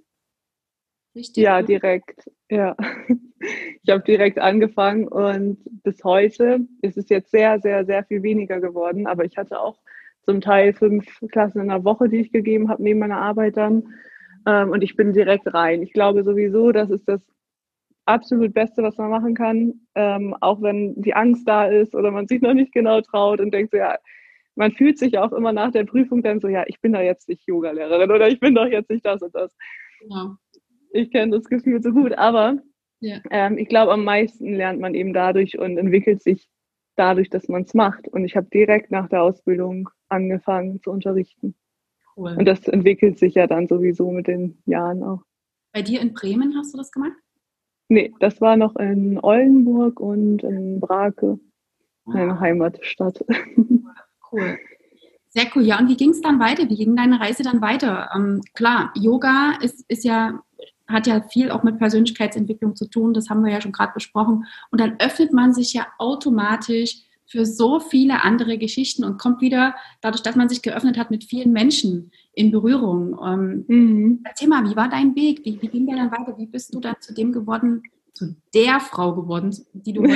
Richtig? 1.15 1.43
Ja, 1.43 1.63
direkt. 1.63 2.31
Ja. 2.51 2.77
Ich 3.83 3.93
habe 3.93 4.03
direkt 4.03 4.39
angefangen 4.39 5.07
und 5.07 5.59
bis 5.85 6.03
heute 6.03 6.67
ist 6.81 6.97
es 6.97 7.11
jetzt 7.11 7.31
sehr, 7.31 7.61
sehr, 7.61 7.85
sehr 7.85 8.03
viel 8.03 8.23
weniger 8.23 8.61
geworden. 8.61 9.07
Aber 9.07 9.25
ich 9.25 9.37
hatte 9.37 9.61
auch 9.61 9.79
zum 10.27 10.41
Teil 10.41 10.73
fünf 10.75 11.07
Klassen 11.31 11.61
in 11.61 11.69
der 11.69 11.85
Woche, 11.85 12.09
die 12.09 12.21
ich 12.21 12.33
gegeben 12.33 12.69
habe, 12.69 12.83
neben 12.83 13.01
meiner 13.01 13.21
Arbeit 13.21 13.57
dann. 13.57 13.95
Ähm, 14.47 14.71
und 14.71 14.83
ich 14.83 14.97
bin 14.97 15.13
direkt 15.13 15.53
rein. 15.55 15.83
Ich 15.83 15.93
glaube 15.93 16.25
sowieso, 16.25 16.73
das 16.73 16.91
ist 16.91 17.09
das 17.09 17.21
absolut 18.05 18.53
Beste, 18.53 18.83
was 18.83 18.99
man 18.99 19.11
machen 19.11 19.35
kann. 19.35 19.81
Ähm, 19.95 20.35
auch 20.41 20.61
wenn 20.63 21.01
die 21.01 21.15
Angst 21.15 21.49
da 21.49 21.67
ist 21.67 21.95
oder 21.95 22.11
man 22.11 22.27
sich 22.27 22.43
noch 22.43 22.55
nicht 22.55 22.73
genau 22.73 23.01
traut 23.01 23.41
und 23.41 23.53
denkt 23.53 23.73
so, 23.73 23.79
ja, 23.79 23.97
man 24.55 24.73
fühlt 24.73 24.99
sich 24.99 25.19
auch 25.19 25.33
immer 25.33 25.53
nach 25.53 25.73
der 25.73 25.85
Prüfung 25.85 26.23
dann 26.23 26.41
so, 26.41 26.49
ja, 26.49 26.65
ich 26.67 26.81
bin 26.81 26.93
doch 26.93 27.01
jetzt 27.01 27.29
nicht 27.29 27.47
Yogalehrerin 27.47 28.11
oder 28.11 28.29
ich 28.29 28.41
bin 28.41 28.55
doch 28.55 28.67
jetzt 28.67 28.91
nicht 28.91 29.05
das 29.05 29.23
und 29.23 29.35
das. 29.35 29.57
Ja 30.09 30.37
ich 30.97 31.11
kenne 31.11 31.37
das 31.37 31.45
Gefühl 31.45 31.83
so 31.83 31.93
gut, 31.93 32.13
aber 32.13 32.59
ja. 33.01 33.21
ähm, 33.31 33.59
ich 33.59 33.69
glaube, 33.69 33.93
am 33.93 34.05
meisten 34.05 34.55
lernt 34.55 34.81
man 34.81 34.95
eben 34.95 35.13
dadurch 35.13 35.59
und 35.59 35.79
entwickelt 35.79 36.23
sich 36.23 36.49
dadurch, 36.97 37.29
dass 37.29 37.49
man 37.49 37.63
es 37.63 37.75
macht. 37.75 38.09
Und 38.09 38.25
ich 38.25 38.37
habe 38.37 38.49
direkt 38.49 38.91
nach 38.91 39.09
der 39.09 39.23
Ausbildung 39.23 39.91
angefangen 40.09 40.81
zu 40.83 40.91
unterrichten. 40.91 41.55
Cool. 42.17 42.35
Und 42.39 42.47
das 42.47 42.67
entwickelt 42.67 43.19
sich 43.19 43.35
ja 43.35 43.47
dann 43.47 43.69
sowieso 43.69 44.11
mit 44.11 44.27
den 44.27 44.59
Jahren 44.67 45.03
auch. 45.03 45.23
Bei 45.73 45.83
dir 45.83 46.01
in 46.01 46.15
Bremen 46.15 46.57
hast 46.57 46.73
du 46.73 46.79
das 46.79 46.91
gemacht? 46.91 47.13
Nee, 47.89 48.13
das 48.21 48.41
war 48.41 48.57
noch 48.57 48.77
in 48.77 49.19
Oldenburg 49.21 50.01
und 50.01 50.43
in 50.43 50.81
Brake, 50.81 51.39
ah. 52.07 52.11
meine 52.11 52.41
Heimatstadt. 52.41 53.25
Cool. 54.33 54.59
Sehr 55.29 55.45
cool. 55.55 55.63
Ja, 55.63 55.79
und 55.79 55.89
wie 55.89 55.97
ging 55.97 56.11
es 56.11 56.21
dann 56.21 56.41
weiter? 56.41 56.69
Wie 56.69 56.77
ging 56.77 56.97
deine 56.97 57.21
Reise 57.21 57.45
dann 57.45 57.61
weiter? 57.61 58.11
Ähm, 58.13 58.41
klar, 58.55 58.93
Yoga 58.97 59.57
ist, 59.63 59.85
ist 59.89 60.05
ja 60.05 60.43
hat 60.89 61.07
ja 61.07 61.21
viel 61.21 61.51
auch 61.51 61.63
mit 61.63 61.79
Persönlichkeitsentwicklung 61.79 62.77
zu 62.77 62.89
tun, 62.89 63.13
das 63.13 63.29
haben 63.29 63.45
wir 63.45 63.53
ja 63.53 63.61
schon 63.61 63.73
gerade 63.73 63.93
besprochen. 63.93 64.45
Und 64.71 64.81
dann 64.81 64.97
öffnet 64.99 65.33
man 65.33 65.53
sich 65.53 65.73
ja 65.73 65.87
automatisch 65.99 67.03
für 67.27 67.45
so 67.45 67.81
viele 67.81 68.23
andere 68.23 68.57
Geschichten 68.59 69.05
und 69.05 69.19
kommt 69.19 69.41
wieder, 69.41 69.75
dadurch, 70.01 70.23
dass 70.23 70.37
man 70.37 70.49
sich 70.49 70.63
geöffnet 70.63 70.97
hat, 70.97 71.11
mit 71.11 71.25
vielen 71.25 71.53
Menschen 71.53 72.13
in 72.33 72.51
Berührung. 72.51 73.19
Ähm, 73.25 73.65
mhm. 73.67 74.21
Erzähl 74.25 74.49
mal, 74.49 74.65
wie 74.71 74.77
war 74.77 74.89
dein 74.89 75.15
Weg? 75.17 75.45
Wie, 75.45 75.61
wie 75.61 75.69
ging 75.69 75.87
der 75.87 75.97
dann 75.97 76.13
weiter? 76.13 76.39
Wie 76.39 76.47
bist 76.47 76.75
du 76.75 76.81
dann 76.81 76.97
zu 77.01 77.13
dem 77.15 77.33
geworden, 77.33 77.83
zu 78.13 78.37
der 78.55 78.81
Frau 78.81 79.15
geworden, 79.15 79.55
die 79.73 79.93
du 79.93 80.05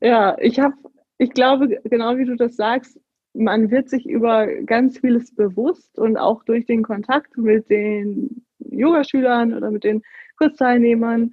Ja, 0.00 0.36
ich 0.40 0.58
habe, 0.58 0.74
ich 1.18 1.30
glaube, 1.30 1.80
genau 1.84 2.16
wie 2.16 2.24
du 2.24 2.36
das 2.36 2.56
sagst, 2.56 3.00
man 3.34 3.70
wird 3.70 3.90
sich 3.90 4.06
über 4.06 4.46
ganz 4.46 4.98
vieles 4.98 5.34
bewusst 5.34 5.98
und 5.98 6.16
auch 6.16 6.44
durch 6.44 6.66
den 6.66 6.82
Kontakt 6.82 7.36
mit 7.36 7.68
den 7.70 8.44
Yogaschülern 8.58 9.54
oder 9.54 9.70
mit 9.70 9.84
den 9.84 10.02
Kursteilnehmern, 10.38 11.32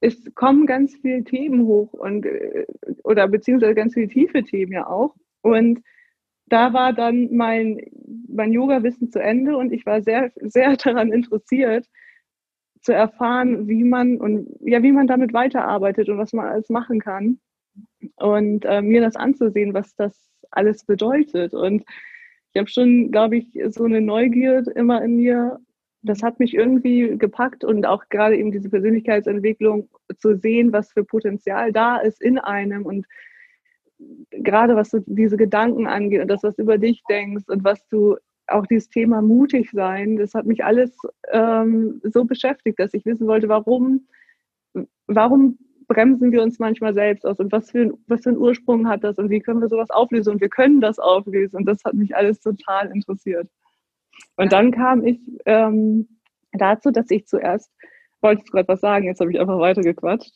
es 0.00 0.34
kommen 0.34 0.66
ganz 0.66 0.96
viele 0.96 1.24
Themen 1.24 1.66
hoch 1.66 1.92
und 1.92 2.26
äh, 2.26 2.66
oder 3.04 3.28
beziehungsweise 3.28 3.74
ganz 3.74 3.94
viele 3.94 4.08
tiefe 4.08 4.42
Themen 4.42 4.72
ja 4.72 4.86
auch. 4.86 5.14
Und 5.42 5.82
da 6.46 6.72
war 6.72 6.92
dann 6.92 7.34
mein, 7.34 7.80
mein 8.28 8.52
Yoga-Wissen 8.52 9.10
zu 9.10 9.20
Ende 9.20 9.56
und 9.56 9.72
ich 9.72 9.86
war 9.86 10.02
sehr, 10.02 10.32
sehr 10.40 10.76
daran 10.84 11.12
interessiert, 11.12 11.86
zu 12.82 12.92
erfahren, 12.92 13.68
wie 13.68 13.84
man 13.84 14.16
und 14.18 14.48
ja, 14.60 14.82
wie 14.82 14.92
man 14.92 15.06
damit 15.06 15.32
weiterarbeitet 15.32 16.08
und 16.08 16.18
was 16.18 16.32
man 16.32 16.46
alles 16.46 16.70
machen 16.70 16.98
kann. 17.00 17.38
Und 18.16 18.64
äh, 18.64 18.80
mir 18.80 19.02
das 19.02 19.16
anzusehen, 19.16 19.74
was 19.74 19.94
das 19.94 20.30
alles 20.50 20.84
bedeutet. 20.84 21.52
Und 21.52 21.84
ich 22.52 22.58
habe 22.58 22.68
schon, 22.68 23.10
glaube 23.10 23.36
ich, 23.36 23.46
so 23.68 23.84
eine 23.84 24.00
Neugier 24.00 24.64
immer 24.74 25.02
in 25.04 25.16
mir. 25.16 25.60
Das 26.02 26.22
hat 26.22 26.38
mich 26.38 26.54
irgendwie 26.54 27.18
gepackt 27.18 27.62
und 27.64 27.86
auch 27.86 28.08
gerade 28.08 28.36
eben 28.36 28.52
diese 28.52 28.70
Persönlichkeitsentwicklung 28.70 29.88
zu 30.16 30.36
sehen, 30.36 30.72
was 30.72 30.92
für 30.92 31.04
Potenzial 31.04 31.72
da 31.72 31.98
ist 31.98 32.22
in 32.22 32.38
einem 32.38 32.86
und 32.86 33.06
gerade 34.30 34.76
was 34.76 34.90
so 34.90 35.00
diese 35.06 35.36
Gedanken 35.36 35.86
angeht 35.86 36.22
und 36.22 36.28
das, 36.28 36.42
was 36.42 36.58
über 36.58 36.78
dich 36.78 37.02
denkst 37.08 37.44
und 37.48 37.64
was 37.64 37.86
du 37.88 38.16
auch 38.46 38.66
dieses 38.66 38.88
Thema 38.88 39.22
mutig 39.22 39.70
sein, 39.70 40.16
das 40.16 40.34
hat 40.34 40.46
mich 40.46 40.64
alles 40.64 40.96
ähm, 41.30 42.00
so 42.04 42.24
beschäftigt, 42.24 42.78
dass 42.78 42.94
ich 42.94 43.04
wissen 43.06 43.26
wollte, 43.26 43.48
warum, 43.48 44.06
warum 45.06 45.58
bremsen 45.86 46.32
wir 46.32 46.42
uns 46.42 46.58
manchmal 46.58 46.94
selbst 46.94 47.26
aus 47.26 47.38
und 47.40 47.52
was 47.52 47.70
für, 47.70 47.92
was 48.06 48.22
für 48.22 48.30
einen 48.30 48.38
Ursprung 48.38 48.88
hat 48.88 49.04
das 49.04 49.18
und 49.18 49.30
wie 49.30 49.40
können 49.40 49.60
wir 49.60 49.68
sowas 49.68 49.90
auflösen 49.90 50.34
und 50.34 50.40
wir 50.40 50.48
können 50.48 50.80
das 50.80 50.98
auflösen 50.98 51.56
und 51.56 51.66
das 51.66 51.84
hat 51.84 51.94
mich 51.94 52.14
alles 52.14 52.40
total 52.40 52.90
interessiert. 52.90 53.48
Und 54.36 54.52
dann 54.52 54.70
kam 54.70 55.04
ich 55.04 55.18
ähm, 55.46 56.08
dazu, 56.52 56.90
dass 56.90 57.10
ich 57.10 57.26
zuerst, 57.26 57.70
wollte 58.20 58.42
ich 58.44 58.50
gerade 58.50 58.68
was 58.68 58.80
sagen, 58.80 59.06
jetzt 59.06 59.20
habe 59.20 59.32
ich 59.32 59.40
einfach 59.40 59.58
weitergequatscht. 59.58 60.32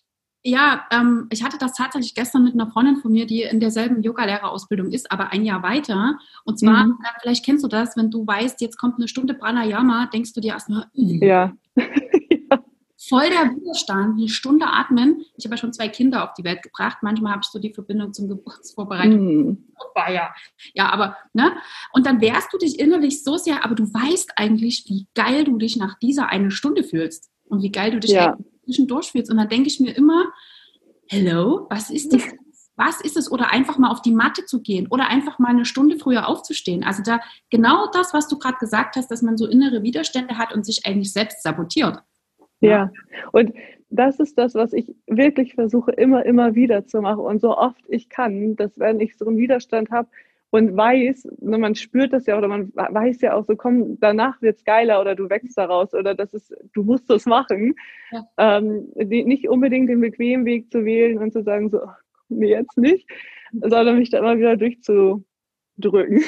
Ja, 0.46 0.84
ähm, 0.90 1.26
ich 1.30 1.42
hatte 1.42 1.56
das 1.58 1.72
tatsächlich 1.72 2.14
gestern 2.14 2.44
mit 2.44 2.52
einer 2.52 2.70
Freundin 2.70 2.98
von 2.98 3.12
mir, 3.12 3.24
die 3.24 3.42
in 3.42 3.60
derselben 3.60 4.02
Yogalehrerausbildung 4.02 4.92
ist, 4.92 5.10
aber 5.10 5.32
ein 5.32 5.42
Jahr 5.42 5.62
weiter. 5.62 6.18
Und 6.44 6.58
zwar, 6.58 6.84
mhm. 6.84 6.98
äh, 7.02 7.18
vielleicht 7.22 7.46
kennst 7.46 7.64
du 7.64 7.68
das, 7.68 7.96
wenn 7.96 8.10
du 8.10 8.26
weißt, 8.26 8.60
jetzt 8.60 8.76
kommt 8.76 8.96
eine 8.96 9.08
Stunde 9.08 9.32
Pranayama, 9.32 10.10
denkst 10.12 10.34
du 10.34 10.42
dir 10.42 10.52
erstmal, 10.52 10.86
ja. 10.92 11.52
Voll 13.08 13.28
der 13.28 13.54
Widerstand, 13.54 14.18
eine 14.18 14.28
Stunde 14.28 14.66
atmen. 14.66 15.24
Ich 15.36 15.44
habe 15.44 15.54
ja 15.54 15.58
schon 15.58 15.72
zwei 15.72 15.88
Kinder 15.88 16.24
auf 16.24 16.34
die 16.34 16.44
Welt 16.44 16.62
gebracht. 16.62 16.98
Manchmal 17.02 17.32
habe 17.32 17.42
ich 17.44 17.48
so 17.48 17.58
die 17.58 17.72
Verbindung 17.72 18.12
zum 18.12 18.28
Geburtsvorbereitung. 18.28 19.50
Mm. 19.50 19.64
Ja, 19.96 20.34
ja, 20.74 20.90
aber 20.90 21.16
ne? 21.32 21.52
Und 21.92 22.06
dann 22.06 22.20
wehrst 22.20 22.52
du 22.52 22.58
dich 22.58 22.78
innerlich 22.78 23.22
so 23.22 23.36
sehr, 23.36 23.64
aber 23.64 23.74
du 23.74 23.84
weißt 23.84 24.32
eigentlich, 24.36 24.84
wie 24.88 25.06
geil 25.14 25.44
du 25.44 25.58
dich 25.58 25.76
nach 25.76 25.98
dieser 25.98 26.28
eine 26.28 26.50
Stunde 26.50 26.84
fühlst 26.84 27.30
und 27.44 27.62
wie 27.62 27.70
geil 27.70 27.90
du 27.90 28.00
dich 28.00 28.10
ja 28.10 28.36
zwischendurch 28.64 29.12
fühlst. 29.12 29.30
Und 29.30 29.36
dann 29.36 29.48
denke 29.48 29.68
ich 29.68 29.80
mir 29.80 29.96
immer, 29.96 30.26
hello, 31.08 31.66
was 31.70 31.90
ist 31.90 32.12
das? 32.12 32.22
Was 32.76 33.00
ist 33.00 33.16
es? 33.16 33.30
Oder 33.30 33.52
einfach 33.52 33.78
mal 33.78 33.90
auf 33.90 34.02
die 34.02 34.10
Matte 34.10 34.46
zu 34.46 34.60
gehen 34.60 34.88
oder 34.88 35.08
einfach 35.08 35.38
mal 35.38 35.50
eine 35.50 35.64
Stunde 35.64 35.96
früher 35.96 36.26
aufzustehen. 36.26 36.82
Also 36.82 37.04
da 37.04 37.20
genau 37.48 37.88
das, 37.92 38.12
was 38.12 38.26
du 38.26 38.36
gerade 38.36 38.58
gesagt 38.58 38.96
hast, 38.96 39.12
dass 39.12 39.22
man 39.22 39.36
so 39.36 39.46
innere 39.46 39.84
Widerstände 39.84 40.38
hat 40.38 40.52
und 40.52 40.66
sich 40.66 40.84
eigentlich 40.84 41.12
selbst 41.12 41.44
sabotiert. 41.44 42.02
Ja. 42.66 42.90
und 43.32 43.54
das 43.90 44.18
ist 44.18 44.38
das, 44.38 44.54
was 44.54 44.72
ich 44.72 44.94
wirklich 45.06 45.54
versuche, 45.54 45.92
immer, 45.92 46.26
immer 46.26 46.54
wieder 46.54 46.84
zu 46.86 47.00
machen 47.00 47.20
und 47.20 47.40
so 47.40 47.56
oft 47.56 47.82
ich 47.88 48.08
kann, 48.08 48.56
dass 48.56 48.78
wenn 48.78 48.98
ich 48.98 49.16
so 49.16 49.26
einen 49.26 49.36
Widerstand 49.36 49.90
habe, 49.90 50.08
und 50.54 50.76
weiß, 50.76 51.26
ne, 51.40 51.58
man 51.58 51.74
spürt 51.74 52.12
das 52.12 52.26
ja 52.26 52.38
oder 52.38 52.46
man 52.46 52.72
weiß 52.76 53.22
ja 53.22 53.34
auch 53.34 53.44
so, 53.44 53.56
komm, 53.56 53.98
danach 53.98 54.40
wird 54.40 54.58
es 54.58 54.64
geiler 54.64 55.00
oder 55.00 55.16
du 55.16 55.28
wächst 55.28 55.58
daraus 55.58 55.92
oder 55.94 56.14
das 56.14 56.32
ist, 56.32 56.54
du 56.74 56.84
musst 56.84 57.10
das 57.10 57.26
machen. 57.26 57.74
Ja. 58.12 58.24
Ähm, 58.38 58.86
die, 58.94 59.24
nicht 59.24 59.48
unbedingt 59.48 59.88
den 59.88 60.00
bequemen 60.00 60.46
Weg 60.46 60.70
zu 60.70 60.84
wählen 60.84 61.18
und 61.18 61.32
zu 61.32 61.42
sagen, 61.42 61.70
so, 61.70 61.80
nee, 62.28 62.50
jetzt 62.50 62.78
nicht, 62.78 63.10
sondern 63.52 63.98
mich 63.98 64.10
da 64.10 64.18
immer 64.18 64.38
wieder 64.38 64.56
durchzudrücken. 64.56 66.22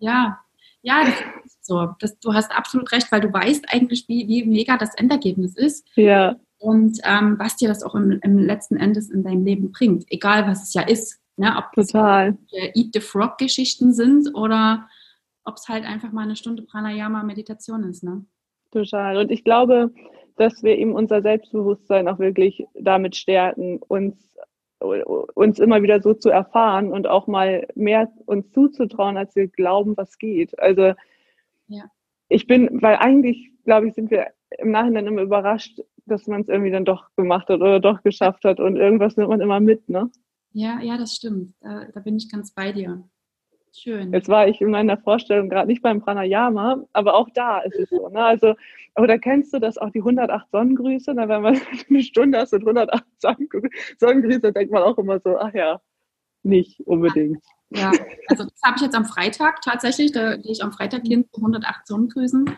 Ja, 0.00 0.38
ja, 0.82 1.04
das 1.04 1.20
ist 1.44 1.66
so. 1.66 1.88
Das, 1.98 2.18
du 2.20 2.32
hast 2.32 2.50
absolut 2.52 2.90
recht, 2.92 3.10
weil 3.10 3.20
du 3.20 3.32
weißt 3.32 3.66
eigentlich, 3.72 4.08
wie, 4.08 4.28
wie 4.28 4.44
mega 4.44 4.76
das 4.76 4.94
Endergebnis 4.94 5.56
ist. 5.56 5.86
Ja. 5.96 6.36
Und 6.58 6.98
ähm, 7.04 7.36
was 7.38 7.56
dir 7.56 7.68
das 7.68 7.82
auch 7.82 7.94
im, 7.94 8.18
im 8.22 8.38
letzten 8.38 8.76
Endes 8.76 9.10
in 9.10 9.22
deinem 9.22 9.44
Leben 9.44 9.70
bringt, 9.70 10.04
egal 10.08 10.46
was 10.46 10.62
es 10.64 10.74
ja 10.74 10.82
ist. 10.82 11.20
Ne, 11.36 11.54
ob 11.56 11.70
Total. 11.72 12.36
das 12.50 12.60
Eat 12.74 12.90
the 12.94 13.00
Frog-Geschichten 13.00 13.92
sind 13.92 14.34
oder 14.34 14.88
ob 15.44 15.54
es 15.54 15.68
halt 15.68 15.84
einfach 15.84 16.10
mal 16.10 16.22
eine 16.22 16.34
Stunde 16.34 16.62
Pranayama-Meditation 16.62 17.84
ist. 17.84 18.02
Ne? 18.02 18.24
Total. 18.72 19.16
Und 19.16 19.30
ich 19.30 19.44
glaube, 19.44 19.92
dass 20.36 20.62
wir 20.62 20.76
eben 20.76 20.94
unser 20.94 21.22
Selbstbewusstsein 21.22 22.08
auch 22.08 22.18
wirklich 22.18 22.64
damit 22.74 23.16
stärken, 23.16 23.78
uns, 23.86 24.36
uns 24.80 25.58
immer 25.58 25.82
wieder 25.82 26.00
so 26.00 26.14
zu 26.14 26.30
erfahren 26.30 26.92
und 26.92 27.06
auch 27.06 27.26
mal 27.26 27.66
mehr 27.74 28.10
uns 28.26 28.50
zuzutrauen, 28.52 29.16
als 29.16 29.34
wir 29.34 29.48
glauben, 29.48 29.96
was 29.96 30.18
geht. 30.18 30.58
Also 30.58 30.94
ja. 31.66 31.84
ich 32.28 32.46
bin, 32.46 32.82
weil 32.82 32.96
eigentlich, 32.96 33.50
glaube 33.64 33.88
ich, 33.88 33.94
sind 33.94 34.10
wir 34.10 34.28
im 34.58 34.70
Nachhinein 34.70 35.06
immer 35.06 35.22
überrascht, 35.22 35.80
dass 36.06 36.26
man 36.26 36.42
es 36.42 36.48
irgendwie 36.48 36.70
dann 36.70 36.84
doch 36.84 37.14
gemacht 37.16 37.48
hat 37.48 37.60
oder 37.60 37.80
doch 37.80 38.02
geschafft 38.02 38.44
hat 38.44 38.60
und 38.60 38.76
irgendwas 38.76 39.16
nimmt 39.16 39.28
man 39.28 39.40
immer 39.40 39.60
mit, 39.60 39.88
ne? 39.88 40.10
Ja, 40.52 40.80
ja, 40.80 40.96
das 40.96 41.14
stimmt. 41.14 41.52
Da, 41.60 41.86
da 41.92 42.00
bin 42.00 42.16
ich 42.16 42.30
ganz 42.30 42.52
bei 42.52 42.72
dir. 42.72 43.04
Schön. 43.76 44.12
Jetzt 44.12 44.28
war 44.28 44.48
ich 44.48 44.60
in 44.60 44.70
meiner 44.70 44.96
Vorstellung 44.96 45.48
gerade 45.48 45.68
nicht 45.68 45.82
beim 45.82 46.00
Pranayama, 46.00 46.84
aber 46.92 47.14
auch 47.14 47.28
da 47.34 47.60
ist 47.60 47.78
es 47.78 47.90
so. 47.90 48.08
Ne? 48.08 48.24
Also, 48.24 48.54
oder 48.96 49.18
kennst 49.18 49.52
du 49.52 49.58
das 49.58 49.78
auch, 49.78 49.90
die 49.90 50.00
108 50.00 50.50
Sonnengrüße? 50.50 51.12
Na, 51.14 51.28
wenn 51.28 51.42
man 51.42 51.60
eine 51.88 52.02
Stunde 52.02 52.38
hast 52.38 52.52
und 52.52 52.62
108 52.62 53.04
Sonnengrüße, 53.98 54.52
denkt 54.52 54.72
man 54.72 54.82
auch 54.82 54.98
immer 54.98 55.20
so, 55.20 55.38
ach 55.38 55.52
ja, 55.54 55.80
nicht 56.42 56.80
unbedingt. 56.86 57.44
Ja, 57.70 57.92
also 58.28 58.44
das 58.44 58.62
habe 58.64 58.76
ich 58.76 58.82
jetzt 58.82 58.96
am 58.96 59.04
Freitag 59.04 59.60
tatsächlich, 59.60 60.12
da 60.12 60.36
gehe 60.36 60.52
ich 60.52 60.62
am 60.62 60.72
Freitag 60.72 61.06
hin 61.06 61.26
zu 61.30 61.40
108 61.40 61.86
Sonnengrüßen. 61.86 62.56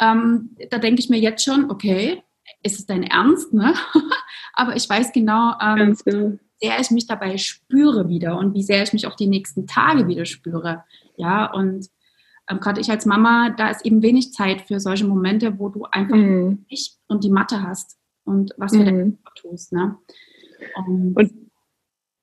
Ähm, 0.00 0.56
da 0.70 0.78
denke 0.78 1.00
ich 1.00 1.10
mir 1.10 1.18
jetzt 1.18 1.44
schon, 1.44 1.70
okay, 1.70 2.22
ist 2.62 2.78
es 2.78 2.86
dein 2.86 3.02
Ernst? 3.02 3.52
Ne? 3.52 3.74
aber 4.54 4.76
ich 4.76 4.88
weiß 4.88 5.12
genau, 5.12 5.52
ähm, 5.60 5.96
genau 6.04 6.38
sehr 6.60 6.78
ich 6.80 6.90
mich 6.90 7.06
dabei 7.06 7.38
spüre 7.38 8.08
wieder 8.08 8.38
und 8.38 8.54
wie 8.54 8.62
sehr 8.62 8.82
ich 8.82 8.92
mich 8.92 9.06
auch 9.06 9.16
die 9.16 9.26
nächsten 9.26 9.66
Tage 9.66 10.08
wieder 10.08 10.26
spüre. 10.26 10.84
Ja, 11.16 11.52
und 11.52 11.88
ähm, 12.50 12.60
gerade 12.60 12.80
ich 12.80 12.90
als 12.90 13.06
Mama, 13.06 13.50
da 13.50 13.70
ist 13.70 13.84
eben 13.86 14.02
wenig 14.02 14.32
Zeit 14.32 14.62
für 14.62 14.80
solche 14.80 15.06
Momente, 15.06 15.58
wo 15.58 15.68
du 15.68 15.84
einfach 15.84 16.16
mhm. 16.16 16.66
dich 16.70 16.96
und 17.08 17.24
die 17.24 17.30
Matte 17.30 17.62
hast 17.62 17.98
und 18.24 18.52
was 18.56 18.72
du 18.72 18.78
mhm. 18.78 19.18
tust. 19.36 19.72
Ne? 19.72 19.96
Und, 20.76 21.16
und 21.16 21.32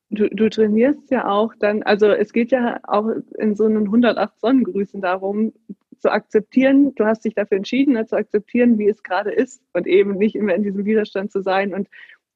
du, 0.10 0.30
du, 0.30 0.50
trainierst 0.50 1.10
ja 1.12 1.28
auch 1.28 1.54
dann, 1.60 1.84
also 1.84 2.08
es 2.08 2.34
geht 2.34 2.52
ja 2.52 2.80
auch 2.84 3.10
in 3.38 3.56
so 3.56 3.66
einen 3.66 3.86
108 3.86 4.40
Sonnengrüßen 4.40 5.02
darum, 5.02 5.54
zu 6.00 6.12
akzeptieren, 6.12 6.94
du 6.96 7.06
hast 7.06 7.26
dich 7.26 7.34
dafür 7.34 7.58
entschieden, 7.58 7.94
ne, 7.94 8.06
zu 8.06 8.16
akzeptieren, 8.16 8.78
wie 8.78 8.88
es 8.88 9.02
gerade 9.02 9.32
ist 9.32 9.64
und 9.74 9.88
eben 9.88 10.18
nicht 10.18 10.36
immer 10.36 10.54
in 10.54 10.62
diesem 10.62 10.86
Widerstand 10.86 11.32
zu 11.32 11.42
sein 11.42 11.74
und 11.74 11.88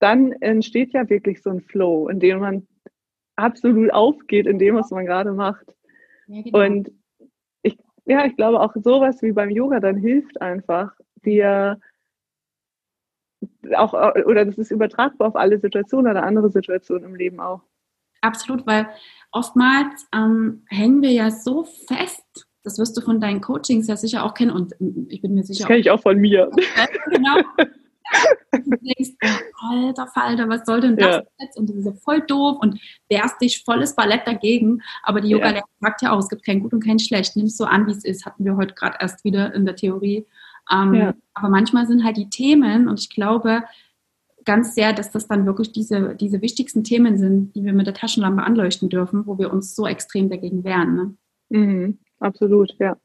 dann 0.01 0.31
entsteht 0.33 0.93
ja 0.93 1.09
wirklich 1.09 1.41
so 1.41 1.51
ein 1.51 1.61
Flow, 1.61 2.09
in 2.09 2.19
dem 2.19 2.39
man 2.39 2.67
absolut 3.35 3.91
aufgeht 3.91 4.47
in 4.47 4.59
dem, 4.59 4.75
was 4.75 4.89
man 4.91 5.05
gerade 5.05 5.31
macht. 5.31 5.65
Ja, 6.27 6.41
genau. 6.41 6.59
Und 6.59 6.91
ich, 7.61 7.77
ja, 8.05 8.25
ich 8.25 8.35
glaube 8.35 8.59
auch 8.59 8.73
sowas 8.75 9.21
wie 9.21 9.31
beim 9.31 9.49
Yoga 9.49 9.79
dann 9.79 9.97
hilft 9.97 10.41
einfach, 10.41 10.93
dir 11.23 11.79
auch, 13.75 13.93
oder 13.93 14.45
das 14.45 14.57
ist 14.57 14.71
übertragbar 14.71 15.29
auf 15.29 15.35
alle 15.35 15.59
Situationen 15.59 16.11
oder 16.11 16.23
andere 16.23 16.49
Situationen 16.49 17.05
im 17.05 17.15
Leben 17.15 17.39
auch. 17.39 17.61
Absolut, 18.21 18.67
weil 18.67 18.87
oftmals 19.31 20.07
ähm, 20.13 20.63
hängen 20.67 21.01
wir 21.01 21.11
ja 21.11 21.31
so 21.31 21.63
fest, 21.63 22.47
das 22.63 22.77
wirst 22.77 22.95
du 22.95 23.01
von 23.01 23.19
deinen 23.19 23.41
Coachings 23.41 23.87
ja 23.87 23.97
sicher 23.97 24.23
auch 24.23 24.35
kennen 24.35 24.51
und 24.51 24.75
ich 25.09 25.21
bin 25.21 25.33
mir 25.33 25.43
sicher. 25.43 25.59
Das 25.59 25.67
kenne 25.67 25.79
ich 25.79 25.89
auch 25.89 26.01
von 26.01 26.17
mir. 26.17 26.51
Genau. 27.09 27.37
du 28.51 28.77
denkst, 28.77 29.15
alter 29.59 30.07
Falter, 30.07 30.49
was 30.49 30.65
soll 30.65 30.81
denn 30.81 30.97
das 30.97 31.17
ja. 31.17 31.23
jetzt? 31.39 31.57
Und 31.57 31.69
das 31.69 31.77
ist 31.77 31.85
ja 31.85 31.93
voll 31.93 32.21
doof 32.21 32.57
und 32.61 32.79
wehrst 33.09 33.41
dich 33.41 33.63
volles 33.63 33.95
Ballett 33.95 34.25
dagegen. 34.25 34.81
Aber 35.03 35.21
die 35.21 35.29
Yoga-Lehrerin 35.29 35.63
ja. 35.81 35.87
sagt 35.87 36.01
ja 36.01 36.11
auch, 36.11 36.19
es 36.19 36.29
gibt 36.29 36.45
kein 36.45 36.61
Gut 36.61 36.73
und 36.73 36.83
kein 36.83 36.99
Schlecht. 36.99 37.35
Nimm 37.35 37.45
es 37.45 37.57
so 37.57 37.65
an, 37.65 37.87
wie 37.87 37.91
es 37.91 38.03
ist. 38.03 38.25
Hatten 38.25 38.45
wir 38.45 38.55
heute 38.57 38.73
gerade 38.73 38.97
erst 38.99 39.23
wieder 39.23 39.53
in 39.53 39.65
der 39.65 39.75
Theorie. 39.75 40.25
Ähm, 40.71 40.93
ja. 40.93 41.13
Aber 41.33 41.49
manchmal 41.49 41.87
sind 41.87 42.03
halt 42.03 42.17
die 42.17 42.29
Themen 42.29 42.87
und 42.87 42.99
ich 42.99 43.09
glaube 43.09 43.63
ganz 44.45 44.75
sehr, 44.75 44.93
dass 44.93 45.11
das 45.11 45.27
dann 45.27 45.45
wirklich 45.45 45.71
diese, 45.71 46.15
diese 46.15 46.41
wichtigsten 46.41 46.83
Themen 46.83 47.17
sind, 47.17 47.55
die 47.55 47.63
wir 47.63 47.73
mit 47.73 47.87
der 47.87 47.93
Taschenlampe 47.93 48.43
anleuchten 48.43 48.89
dürfen, 48.89 49.25
wo 49.27 49.37
wir 49.37 49.51
uns 49.51 49.75
so 49.75 49.85
extrem 49.85 50.29
dagegen 50.29 50.63
wehren. 50.63 50.95
Ne? 50.95 51.15
Mhm, 51.49 51.99
absolut, 52.19 52.73
ja. 52.79 52.97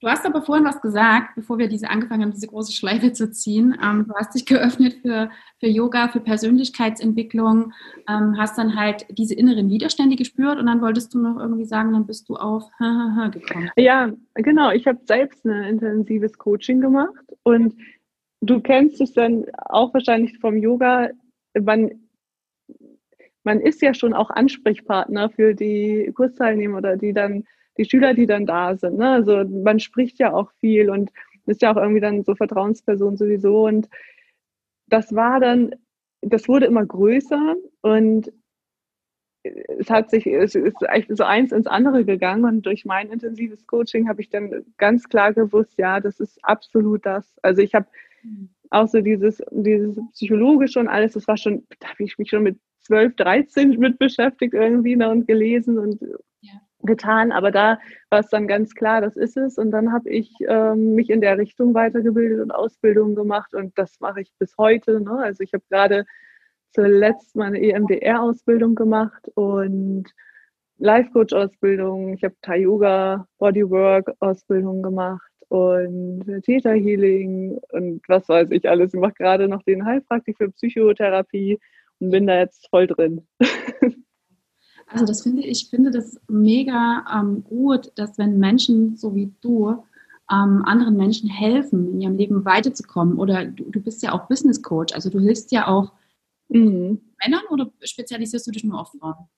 Du 0.00 0.08
hast 0.08 0.24
aber 0.24 0.40
vorhin 0.40 0.64
was 0.64 0.80
gesagt, 0.80 1.34
bevor 1.34 1.58
wir 1.58 1.68
diese 1.68 1.90
angefangen 1.90 2.22
haben, 2.22 2.32
diese 2.32 2.46
große 2.46 2.72
Schleife 2.72 3.12
zu 3.12 3.30
ziehen. 3.30 3.76
Ähm, 3.84 4.06
du 4.08 4.14
hast 4.14 4.34
dich 4.34 4.46
geöffnet 4.46 4.94
für, 5.02 5.30
für 5.58 5.66
Yoga, 5.66 6.08
für 6.08 6.20
Persönlichkeitsentwicklung, 6.20 7.74
ähm, 8.08 8.34
hast 8.38 8.56
dann 8.56 8.76
halt 8.76 9.04
diese 9.10 9.34
inneren 9.34 9.68
Widerstände 9.68 10.16
gespürt 10.16 10.58
und 10.58 10.66
dann 10.66 10.80
wolltest 10.80 11.12
du 11.12 11.18
noch 11.20 11.38
irgendwie 11.38 11.66
sagen, 11.66 11.92
dann 11.92 12.06
bist 12.06 12.30
du 12.30 12.36
auf 12.36 12.64
gekommen. 13.30 13.70
Ja, 13.76 14.10
genau. 14.34 14.70
Ich 14.70 14.86
habe 14.86 15.00
selbst 15.04 15.44
ein 15.44 15.64
intensives 15.64 16.38
Coaching 16.38 16.80
gemacht 16.80 17.26
und 17.42 17.74
du 18.40 18.60
kennst 18.60 19.02
es 19.02 19.12
dann 19.12 19.44
auch 19.66 19.92
wahrscheinlich 19.92 20.38
vom 20.38 20.56
Yoga. 20.56 21.10
Man, 21.60 21.90
man 23.44 23.60
ist 23.60 23.82
ja 23.82 23.92
schon 23.92 24.14
auch 24.14 24.30
Ansprechpartner 24.30 25.28
für 25.28 25.52
die 25.54 26.10
Kursteilnehmer 26.14 26.78
oder 26.78 26.96
die 26.96 27.12
dann 27.12 27.44
die 27.78 27.84
Schüler, 27.84 28.14
die 28.14 28.26
dann 28.26 28.46
da 28.46 28.76
sind. 28.76 28.98
Ne? 28.98 29.10
Also 29.10 29.44
man 29.44 29.80
spricht 29.80 30.18
ja 30.18 30.32
auch 30.32 30.50
viel 30.60 30.90
und 30.90 31.10
ist 31.46 31.62
ja 31.62 31.72
auch 31.72 31.76
irgendwie 31.76 32.00
dann 32.00 32.22
so 32.24 32.34
Vertrauensperson 32.34 33.16
sowieso. 33.16 33.66
Und 33.66 33.88
das 34.86 35.14
war 35.14 35.40
dann, 35.40 35.74
das 36.20 36.48
wurde 36.48 36.66
immer 36.66 36.84
größer 36.84 37.56
und 37.82 38.32
es 39.42 39.88
hat 39.88 40.10
sich, 40.10 40.26
es 40.26 40.54
ist 40.54 40.76
echt 40.82 41.16
so 41.16 41.24
eins 41.24 41.52
ins 41.52 41.66
andere 41.66 42.04
gegangen 42.04 42.44
und 42.44 42.66
durch 42.66 42.84
mein 42.84 43.10
intensives 43.10 43.66
Coaching 43.66 44.08
habe 44.08 44.20
ich 44.20 44.28
dann 44.28 44.64
ganz 44.76 45.08
klar 45.08 45.32
gewusst, 45.32 45.78
ja, 45.78 46.00
das 46.00 46.20
ist 46.20 46.38
absolut 46.44 47.06
das. 47.06 47.38
Also 47.42 47.62
ich 47.62 47.74
habe 47.74 47.86
auch 48.70 48.86
so 48.86 49.00
dieses, 49.00 49.42
dieses 49.50 49.98
psychologische 50.12 50.78
und 50.78 50.88
alles, 50.88 51.14
das 51.14 51.26
war 51.26 51.36
schon, 51.36 51.66
da 51.80 51.88
habe 51.88 52.04
ich 52.04 52.18
mich 52.18 52.28
schon 52.28 52.42
mit 52.42 52.58
12, 52.80 53.16
13 53.16 53.70
mit 53.78 53.98
beschäftigt 53.98 54.54
irgendwie 54.54 54.96
ne, 54.96 55.10
und 55.10 55.26
gelesen 55.26 55.78
und 55.78 56.00
getan, 56.82 57.32
aber 57.32 57.50
da 57.50 57.78
war 58.10 58.20
es 58.20 58.28
dann 58.28 58.46
ganz 58.48 58.74
klar, 58.74 59.00
das 59.00 59.16
ist 59.16 59.36
es. 59.36 59.58
Und 59.58 59.70
dann 59.70 59.92
habe 59.92 60.08
ich 60.10 60.32
ähm, 60.48 60.94
mich 60.94 61.10
in 61.10 61.20
der 61.20 61.38
Richtung 61.38 61.74
weitergebildet 61.74 62.40
und 62.40 62.50
Ausbildungen 62.50 63.14
gemacht 63.14 63.54
und 63.54 63.76
das 63.78 64.00
mache 64.00 64.20
ich 64.22 64.32
bis 64.38 64.56
heute. 64.58 65.00
Ne? 65.00 65.18
Also 65.18 65.42
ich 65.42 65.52
habe 65.52 65.64
gerade 65.68 66.04
zuletzt 66.72 67.36
meine 67.36 67.60
EMDR-Ausbildung 67.60 68.74
gemacht 68.74 69.28
und 69.34 70.08
Life-Coach-Ausbildung. 70.78 72.14
Ich 72.14 72.24
habe 72.24 72.34
Thai-Yoga, 72.42 73.26
Bodywork-Ausbildung 73.38 74.82
gemacht 74.82 75.30
und 75.48 76.24
Theta 76.44 76.70
Healing 76.70 77.58
und 77.72 78.02
was 78.08 78.28
weiß 78.28 78.50
ich 78.52 78.68
alles. 78.68 78.94
Ich 78.94 79.00
mache 79.00 79.14
gerade 79.14 79.48
noch 79.48 79.62
den 79.62 79.84
Heilpraktik 79.84 80.38
für 80.38 80.50
Psychotherapie 80.50 81.58
und 81.98 82.10
bin 82.10 82.26
da 82.26 82.38
jetzt 82.38 82.68
voll 82.70 82.86
drin. 82.86 83.26
Also 84.92 85.06
das 85.06 85.22
finde 85.22 85.42
ich 85.42 85.68
finde 85.70 85.90
das 85.90 86.20
mega 86.28 87.04
ähm, 87.14 87.44
gut, 87.44 87.92
dass 87.94 88.18
wenn 88.18 88.38
Menschen 88.38 88.96
so 88.96 89.14
wie 89.14 89.32
du 89.40 89.70
ähm, 90.30 90.62
anderen 90.64 90.96
Menschen 90.96 91.28
helfen, 91.28 91.94
in 91.94 92.00
ihrem 92.00 92.16
Leben 92.16 92.44
weiterzukommen 92.44 93.18
oder 93.18 93.44
du, 93.44 93.64
du 93.70 93.80
bist 93.80 94.02
ja 94.02 94.12
auch 94.12 94.28
Business 94.28 94.62
Coach, 94.62 94.94
also 94.94 95.08
du 95.10 95.20
hilfst 95.20 95.52
ja 95.52 95.68
auch 95.68 95.92
mhm. 96.48 97.00
Männern 97.24 97.42
oder 97.50 97.70
spezialisierst 97.82 98.46
du 98.46 98.50
dich 98.50 98.64
nur 98.64 98.80
auf 98.80 98.92
Frauen? 98.98 99.28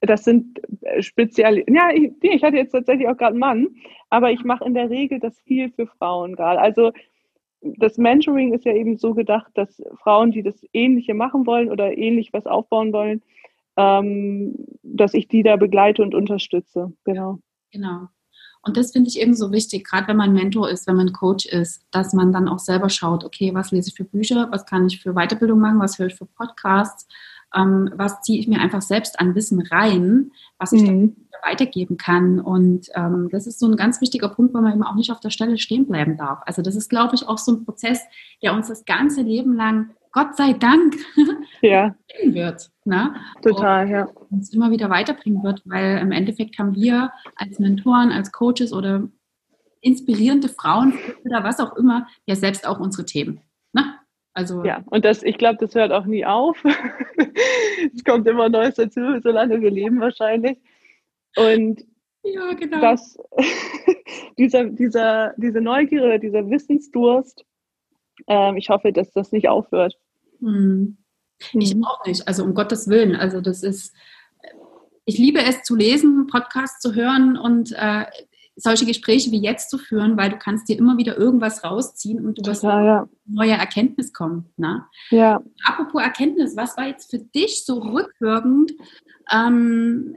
Das 0.00 0.24
sind 0.24 0.60
äh, 0.82 1.02
speziell, 1.02 1.64
ja, 1.68 1.90
ich, 1.94 2.12
ich 2.20 2.42
hatte 2.42 2.56
jetzt 2.56 2.72
tatsächlich 2.72 3.06
auch 3.08 3.16
gerade 3.16 3.32
einen 3.32 3.40
Mann, 3.40 3.68
aber 4.10 4.32
ich 4.32 4.42
mache 4.42 4.64
in 4.64 4.74
der 4.74 4.90
Regel 4.90 5.20
das 5.20 5.38
viel 5.40 5.70
für 5.70 5.86
Frauen 5.86 6.34
gerade. 6.34 6.60
Also 6.60 6.92
das 7.60 7.98
Mentoring 7.98 8.52
ist 8.52 8.64
ja 8.64 8.74
eben 8.74 8.96
so 8.96 9.14
gedacht, 9.14 9.52
dass 9.54 9.80
Frauen, 10.02 10.32
die 10.32 10.42
das 10.42 10.66
Ähnliche 10.72 11.14
machen 11.14 11.46
wollen 11.46 11.70
oder 11.70 11.96
ähnlich 11.96 12.32
was 12.32 12.46
aufbauen 12.46 12.92
wollen, 12.92 13.22
ähm, 13.76 14.54
dass 14.82 15.14
ich 15.14 15.28
die 15.28 15.42
da 15.42 15.56
begleite 15.56 16.02
und 16.02 16.14
unterstütze. 16.14 16.92
Genau. 17.04 17.38
Genau. 17.70 18.08
Und 18.64 18.76
das 18.76 18.92
finde 18.92 19.08
ich 19.08 19.20
eben 19.20 19.34
so 19.34 19.50
wichtig, 19.50 19.84
gerade 19.84 20.06
wenn 20.06 20.16
man 20.16 20.32
Mentor 20.32 20.70
ist, 20.70 20.86
wenn 20.86 20.96
man 20.96 21.12
Coach 21.12 21.46
ist, 21.46 21.84
dass 21.90 22.12
man 22.12 22.32
dann 22.32 22.48
auch 22.48 22.60
selber 22.60 22.88
schaut, 22.88 23.24
okay, 23.24 23.52
was 23.54 23.72
lese 23.72 23.88
ich 23.88 23.96
für 23.96 24.04
Bücher, 24.04 24.48
was 24.52 24.66
kann 24.66 24.86
ich 24.86 25.02
für 25.02 25.14
Weiterbildung 25.14 25.58
machen, 25.58 25.80
was 25.80 25.98
höre 25.98 26.06
ich 26.06 26.14
für 26.14 26.26
Podcasts, 26.26 27.08
ähm, 27.56 27.90
was 27.96 28.22
ziehe 28.22 28.38
ich 28.38 28.46
mir 28.46 28.60
einfach 28.60 28.80
selbst 28.80 29.18
an 29.18 29.34
Wissen 29.34 29.60
rein, 29.60 30.30
was 30.58 30.72
ich 30.72 30.82
mhm. 30.82 30.86
dann 30.86 31.16
weitergeben 31.42 31.96
kann. 31.96 32.38
Und 32.38 32.88
ähm, 32.94 33.28
das 33.32 33.48
ist 33.48 33.58
so 33.58 33.66
ein 33.66 33.76
ganz 33.76 34.00
wichtiger 34.00 34.28
Punkt, 34.28 34.54
weil 34.54 34.62
man 34.62 34.74
eben 34.74 34.84
auch 34.84 34.94
nicht 34.94 35.10
auf 35.10 35.20
der 35.20 35.30
Stelle 35.30 35.58
stehen 35.58 35.86
bleiben 35.88 36.16
darf. 36.16 36.40
Also 36.46 36.62
das 36.62 36.76
ist, 36.76 36.88
glaube 36.88 37.16
ich, 37.16 37.26
auch 37.26 37.38
so 37.38 37.52
ein 37.52 37.64
Prozess, 37.64 38.00
der 38.42 38.54
uns 38.54 38.68
das 38.68 38.84
ganze 38.84 39.22
Leben 39.22 39.56
lang 39.56 39.90
Gott 40.12 40.36
sei 40.36 40.52
Dank 40.52 40.94
ja. 41.62 41.94
wird. 42.24 42.70
Ne? 42.84 43.14
Total, 43.42 43.88
ja. 43.88 44.08
Uns 44.30 44.52
immer 44.52 44.70
wieder 44.70 44.90
weiterbringen 44.90 45.42
wird, 45.42 45.62
weil 45.64 45.98
im 45.98 46.12
Endeffekt 46.12 46.58
haben 46.58 46.74
wir 46.74 47.10
als 47.36 47.58
Mentoren, 47.58 48.12
als 48.12 48.30
Coaches 48.30 48.72
oder 48.72 49.08
inspirierende 49.80 50.48
Frauen 50.48 50.94
oder 51.24 51.42
was 51.42 51.60
auch 51.60 51.76
immer 51.76 52.06
ja 52.26 52.36
selbst 52.36 52.66
auch 52.66 52.78
unsere 52.78 53.04
Themen. 53.04 53.40
Ne? 53.72 53.94
Also 54.34 54.64
ja, 54.64 54.82
und 54.86 55.04
das, 55.04 55.22
ich 55.22 55.38
glaube, 55.38 55.58
das 55.60 55.74
hört 55.74 55.92
auch 55.92 56.06
nie 56.06 56.24
auf. 56.24 56.62
es 57.94 58.04
kommt 58.04 58.26
immer 58.26 58.48
Neues 58.48 58.76
dazu, 58.76 59.00
solange 59.22 59.60
wir 59.60 59.70
leben 59.70 60.00
wahrscheinlich. 60.00 60.58
Und 61.36 61.84
ja, 62.22 62.52
genau. 62.52 62.80
das, 62.80 63.18
dieser, 64.38 64.64
dieser, 64.64 65.34
diese 65.36 65.60
Neugier 65.60 66.18
dieser 66.18 66.48
Wissensdurst, 66.48 67.44
ähm, 68.26 68.56
ich 68.56 68.68
hoffe, 68.68 68.92
dass 68.92 69.12
das 69.12 69.32
nicht 69.32 69.48
aufhört. 69.48 69.96
Hm. 70.40 70.96
Ich 71.52 71.74
mhm. 71.74 71.84
auch 71.84 72.04
nicht, 72.06 72.28
also 72.28 72.44
um 72.44 72.54
Gottes 72.54 72.88
Willen. 72.88 73.16
Also 73.16 73.40
das 73.40 73.62
ist, 73.62 73.94
ich 75.04 75.18
liebe 75.18 75.40
es 75.40 75.62
zu 75.62 75.74
lesen, 75.74 76.26
Podcasts 76.26 76.80
zu 76.80 76.94
hören 76.94 77.36
und 77.36 77.72
äh, 77.72 78.04
solche 78.54 78.86
Gespräche 78.86 79.30
wie 79.30 79.40
jetzt 79.40 79.70
zu 79.70 79.78
führen, 79.78 80.16
weil 80.16 80.30
du 80.30 80.38
kannst 80.38 80.68
dir 80.68 80.78
immer 80.78 80.98
wieder 80.98 81.16
irgendwas 81.16 81.64
rausziehen 81.64 82.24
und 82.24 82.38
du 82.38 82.48
wirst 82.48 82.62
ja, 82.62 82.84
ja. 82.84 83.08
neue 83.26 83.52
Erkenntnis 83.52 84.12
kommen. 84.12 84.52
Ne? 84.56 84.84
Ja. 85.10 85.42
Apropos 85.64 86.02
Erkenntnis, 86.02 86.56
was 86.56 86.76
war 86.76 86.86
jetzt 86.86 87.10
für 87.10 87.18
dich 87.18 87.64
so 87.64 87.78
rückwirkend 87.78 88.72
ähm, 89.32 90.16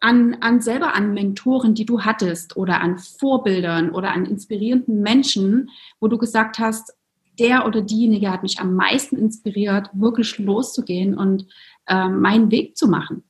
an, 0.00 0.38
an 0.40 0.60
selber 0.60 0.94
an 0.94 1.14
Mentoren, 1.14 1.74
die 1.74 1.84
du 1.84 2.00
hattest 2.00 2.56
oder 2.56 2.80
an 2.80 2.98
Vorbildern 2.98 3.90
oder 3.90 4.12
an 4.12 4.26
inspirierenden 4.26 5.02
Menschen, 5.02 5.70
wo 6.00 6.08
du 6.08 6.18
gesagt 6.18 6.58
hast, 6.58 6.94
der 7.38 7.66
oder 7.66 7.82
diejenige 7.82 8.30
hat 8.30 8.42
mich 8.42 8.58
am 8.60 8.74
meisten 8.74 9.16
inspiriert, 9.16 9.90
wirklich 9.92 10.38
loszugehen 10.38 11.16
und 11.16 11.46
äh, 11.86 12.08
meinen 12.08 12.50
Weg 12.50 12.76
zu 12.76 12.88
machen? 12.88 13.24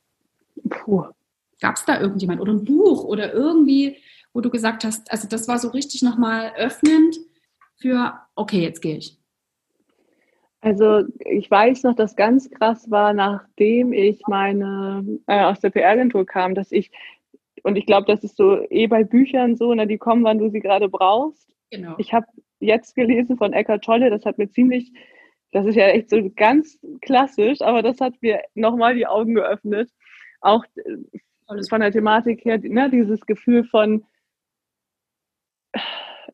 Gab 1.59 1.75
es 1.75 1.85
da 1.85 1.99
irgendjemand 1.99 2.41
oder 2.41 2.53
ein 2.53 2.65
Buch 2.65 3.03
oder 3.03 3.33
irgendwie, 3.33 3.97
wo 4.33 4.41
du 4.41 4.49
gesagt 4.49 4.83
hast, 4.83 5.11
also 5.11 5.27
das 5.27 5.47
war 5.47 5.59
so 5.59 5.69
richtig 5.69 6.01
nochmal 6.01 6.53
öffnend 6.57 7.17
für, 7.75 8.13
okay, 8.35 8.61
jetzt 8.61 8.81
gehe 8.81 8.97
ich? 8.97 9.20
Also 10.61 11.03
ich 11.25 11.49
weiß 11.49 11.83
noch, 11.83 11.95
dass 11.95 12.15
ganz 12.15 12.49
krass 12.49 12.89
war, 12.91 13.13
nachdem 13.13 13.93
ich 13.93 14.21
meine 14.27 15.19
äh, 15.27 15.41
aus 15.41 15.59
der 15.59 15.71
PR-Agentur 15.71 16.25
kam, 16.25 16.53
dass 16.53 16.71
ich 16.71 16.91
und 17.63 17.75
ich 17.75 17.85
glaube, 17.85 18.07
das 18.07 18.23
ist 18.23 18.37
so 18.37 18.61
eh 18.69 18.87
bei 18.87 19.03
Büchern 19.03 19.55
so, 19.55 19.73
ne, 19.73 19.87
die 19.87 19.97
kommen, 19.97 20.23
wann 20.23 20.39
du 20.39 20.49
sie 20.49 20.59
gerade 20.59 20.89
brauchst. 20.89 21.53
Genau. 21.71 21.95
Ich 21.97 22.13
habe 22.13 22.25
jetzt 22.59 22.95
gelesen 22.95 23.37
von 23.37 23.53
Eckhart 23.53 23.83
Tolle, 23.83 24.09
das 24.09 24.25
hat 24.25 24.37
mir 24.37 24.49
ziemlich, 24.49 24.91
das 25.51 25.65
ist 25.65 25.75
ja 25.75 25.87
echt 25.87 26.09
so 26.09 26.29
ganz 26.35 26.79
klassisch, 27.01 27.61
aber 27.61 27.81
das 27.81 27.99
hat 27.99 28.13
mir 28.21 28.41
nochmal 28.55 28.95
die 28.95 29.07
Augen 29.07 29.35
geöffnet. 29.35 29.89
Auch 30.41 30.63
äh, 30.75 31.63
von 31.69 31.81
der 31.81 31.91
Thematik 31.91 32.45
her, 32.45 32.59
ne, 32.61 32.89
dieses 32.89 33.21
Gefühl 33.25 33.63
von, 33.63 34.05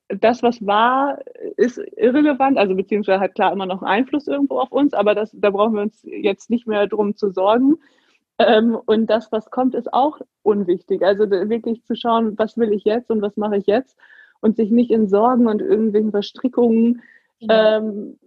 das, 0.09 0.41
was 0.41 0.65
war, 0.65 1.19
ist 1.57 1.81
irrelevant, 1.97 2.57
also 2.57 2.75
beziehungsweise 2.75 3.19
hat 3.19 3.35
klar 3.35 3.51
immer 3.51 3.65
noch 3.65 3.81
Einfluss 3.83 4.27
irgendwo 4.27 4.59
auf 4.59 4.71
uns, 4.71 4.93
aber 4.93 5.15
das, 5.15 5.31
da 5.33 5.49
brauchen 5.49 5.75
wir 5.75 5.81
uns 5.81 6.01
jetzt 6.03 6.49
nicht 6.49 6.67
mehr 6.67 6.87
drum 6.87 7.15
zu 7.15 7.29
sorgen. 7.29 7.77
Ähm, 8.39 8.77
und 8.85 9.07
das, 9.07 9.31
was 9.31 9.49
kommt, 9.49 9.75
ist 9.75 9.91
auch 9.93 10.19
unwichtig. 10.43 11.03
Also 11.03 11.29
wirklich 11.29 11.83
zu 11.83 11.95
schauen, 11.95 12.37
was 12.37 12.57
will 12.57 12.71
ich 12.71 12.83
jetzt 12.83 13.09
und 13.09 13.21
was 13.21 13.35
mache 13.35 13.57
ich 13.57 13.65
jetzt 13.65 13.97
und 14.39 14.55
sich 14.55 14.71
nicht 14.71 14.91
in 14.91 15.07
Sorgen 15.07 15.47
und 15.47 15.61
irgendwelchen 15.61 16.11
Verstrickungen 16.11 17.01
genau. 17.39 17.77
ähm, 17.77 18.19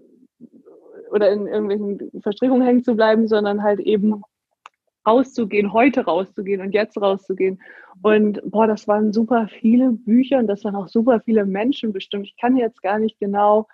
oder 1.10 1.30
in 1.30 1.46
irgendwelchen 1.46 2.20
Verstrickungen 2.22 2.62
hängen 2.62 2.84
zu 2.84 2.94
bleiben, 2.94 3.28
sondern 3.28 3.62
halt 3.62 3.80
eben 3.80 4.22
rauszugehen, 5.06 5.72
heute 5.72 6.04
rauszugehen 6.04 6.60
und 6.60 6.72
jetzt 6.72 7.00
rauszugehen. 7.00 7.60
Und 8.02 8.40
boah, 8.44 8.66
das 8.66 8.86
waren 8.88 9.12
super 9.12 9.48
viele 9.48 9.92
Bücher 9.92 10.38
und 10.38 10.46
das 10.46 10.64
waren 10.64 10.76
auch 10.76 10.88
super 10.88 11.20
viele 11.20 11.44
Menschen 11.46 11.92
bestimmt. 11.92 12.26
Ich 12.26 12.36
kann 12.36 12.56
jetzt 12.56 12.82
gar 12.82 12.98
nicht 12.98 13.18
genau 13.18 13.66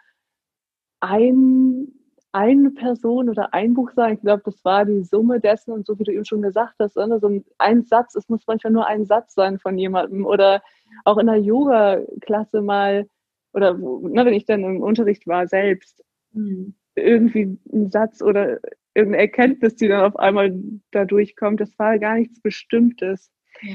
ein, 1.01 1.89
eine 2.33 2.71
Person 2.71 3.29
oder 3.29 3.53
ein 3.55 3.75
Buch 3.75 3.91
sagen. 3.93 4.15
Ich 4.15 4.21
glaube, 4.21 4.43
das 4.45 4.65
war 4.65 4.85
die 4.85 5.03
Summe 5.05 5.41
dessen 5.41 5.73
und 5.73 5.87
so 5.87 5.99
wie 5.99 6.05
du 6.05 6.12
eben 6.12 6.25
schon 6.25 6.43
gesagt 6.43 6.75
hast, 6.79 6.97
ne, 6.97 7.19
so 7.21 7.43
ein 7.59 7.85
Satz, 7.85 8.15
es 8.15 8.29
muss 8.29 8.47
manchmal 8.47 8.73
nur 8.73 8.87
ein 8.87 9.05
Satz 9.05 9.35
sein 9.35 9.59
von 9.59 9.79
jemandem 9.79 10.27
oder 10.27 10.62
auch 11.05 11.19
in 11.19 11.27
der 11.27 11.39
Yoga-Klasse 11.39 12.62
mal 12.62 13.09
oder 13.53 13.75
ne, 13.75 14.25
wenn 14.25 14.35
ich 14.35 14.45
dann 14.45 14.65
im 14.65 14.83
Unterricht 14.83 15.27
war 15.27 15.47
selbst. 15.49 16.05
Mhm 16.33 16.75
irgendwie 16.97 17.59
ein 17.73 17.91
Satz 17.91 18.23
oder 18.23 18.59
irgendeine 18.95 19.23
Erkenntnis, 19.23 19.77
die 19.77 19.89
dann 19.89 20.01
auf 20.01 20.17
einmal 20.17 20.59
da 20.91 21.05
durchkommt. 21.05 21.61
Das 21.61 21.79
war 21.79 21.99
gar 21.99 22.17
nichts 22.17 22.41
Bestimmtes. 22.41 23.31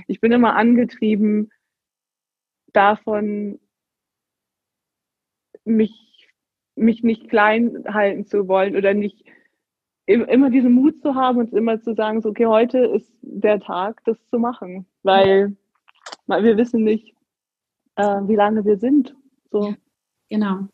Ich 0.08 0.20
bin 0.20 0.32
immer 0.32 0.56
angetrieben, 0.56 1.50
davon, 2.74 3.60
mich, 5.66 6.30
mich 6.76 7.04
nicht 7.04 7.30
klein 7.30 7.84
halten 7.88 8.26
zu 8.26 8.48
wollen 8.48 8.76
oder 8.76 8.94
nicht 8.94 9.26
immer 10.06 10.50
diesen 10.50 10.74
Mut 10.74 11.02
zu 11.02 11.16
haben 11.16 11.38
und 11.38 11.54
immer 11.54 11.80
zu 11.80 11.94
sagen, 11.94 12.22
so, 12.22 12.30
okay, 12.30 12.48
heute 12.48 12.80
ist 12.80 13.14
der 13.22 13.60
Tag, 13.60 14.04
das 14.06 14.18
zu 14.30 14.40
machen, 14.40 14.86
weil, 15.04 15.56
weil 16.26 16.44
wir 16.44 16.58
wissen 16.58 16.84
nicht, 16.84 17.16
äh, 17.96 18.04
wie 18.04 18.36
lange 18.36 18.66
wir 18.66 18.78
sind. 18.78 19.16
So. 19.52 19.76
Genau, 20.30 20.68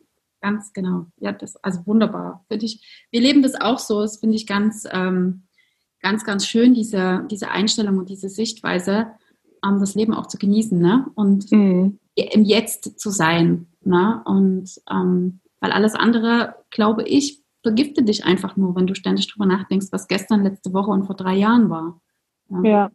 ganz 0.48 0.72
genau. 0.72 1.06
Ja, 1.18 1.32
das 1.32 1.56
also 1.56 1.86
wunderbar. 1.86 2.44
Finde 2.48 2.64
ich, 2.66 3.06
wir 3.10 3.20
leben 3.20 3.42
das 3.42 3.60
auch 3.60 3.78
so. 3.78 4.00
Das 4.00 4.18
finde 4.18 4.36
ich 4.36 4.46
ganz, 4.46 4.86
ähm, 4.90 5.42
ganz, 6.00 6.24
ganz 6.24 6.46
schön, 6.46 6.74
diese, 6.74 7.26
diese 7.30 7.50
Einstellung 7.50 7.98
und 7.98 8.08
diese 8.08 8.28
Sichtweise, 8.28 9.08
ähm, 9.64 9.80
das 9.80 9.94
Leben 9.94 10.14
auch 10.14 10.26
zu 10.26 10.38
genießen, 10.38 10.78
ne? 10.78 11.06
Und 11.14 11.50
mhm. 11.52 11.98
im 12.14 12.44
Jetzt 12.44 12.98
zu 12.98 13.10
sein. 13.10 13.66
Ne? 13.82 14.22
Und 14.24 14.70
ähm, 14.90 15.40
weil 15.60 15.72
alles 15.72 15.94
andere, 15.94 16.54
glaube 16.70 17.02
ich, 17.04 17.42
vergiftet 17.62 18.08
dich 18.08 18.24
einfach 18.24 18.56
nur, 18.56 18.74
wenn 18.76 18.86
du 18.86 18.94
ständig 18.94 19.28
drüber 19.28 19.46
nachdenkst, 19.46 19.88
was 19.90 20.08
gestern, 20.08 20.44
letzte 20.44 20.72
Woche 20.72 20.90
und 20.90 21.04
vor 21.04 21.16
drei 21.16 21.34
Jahren 21.34 21.68
war. 21.68 22.00
Ja, 22.50 22.62
ja, 22.62 22.90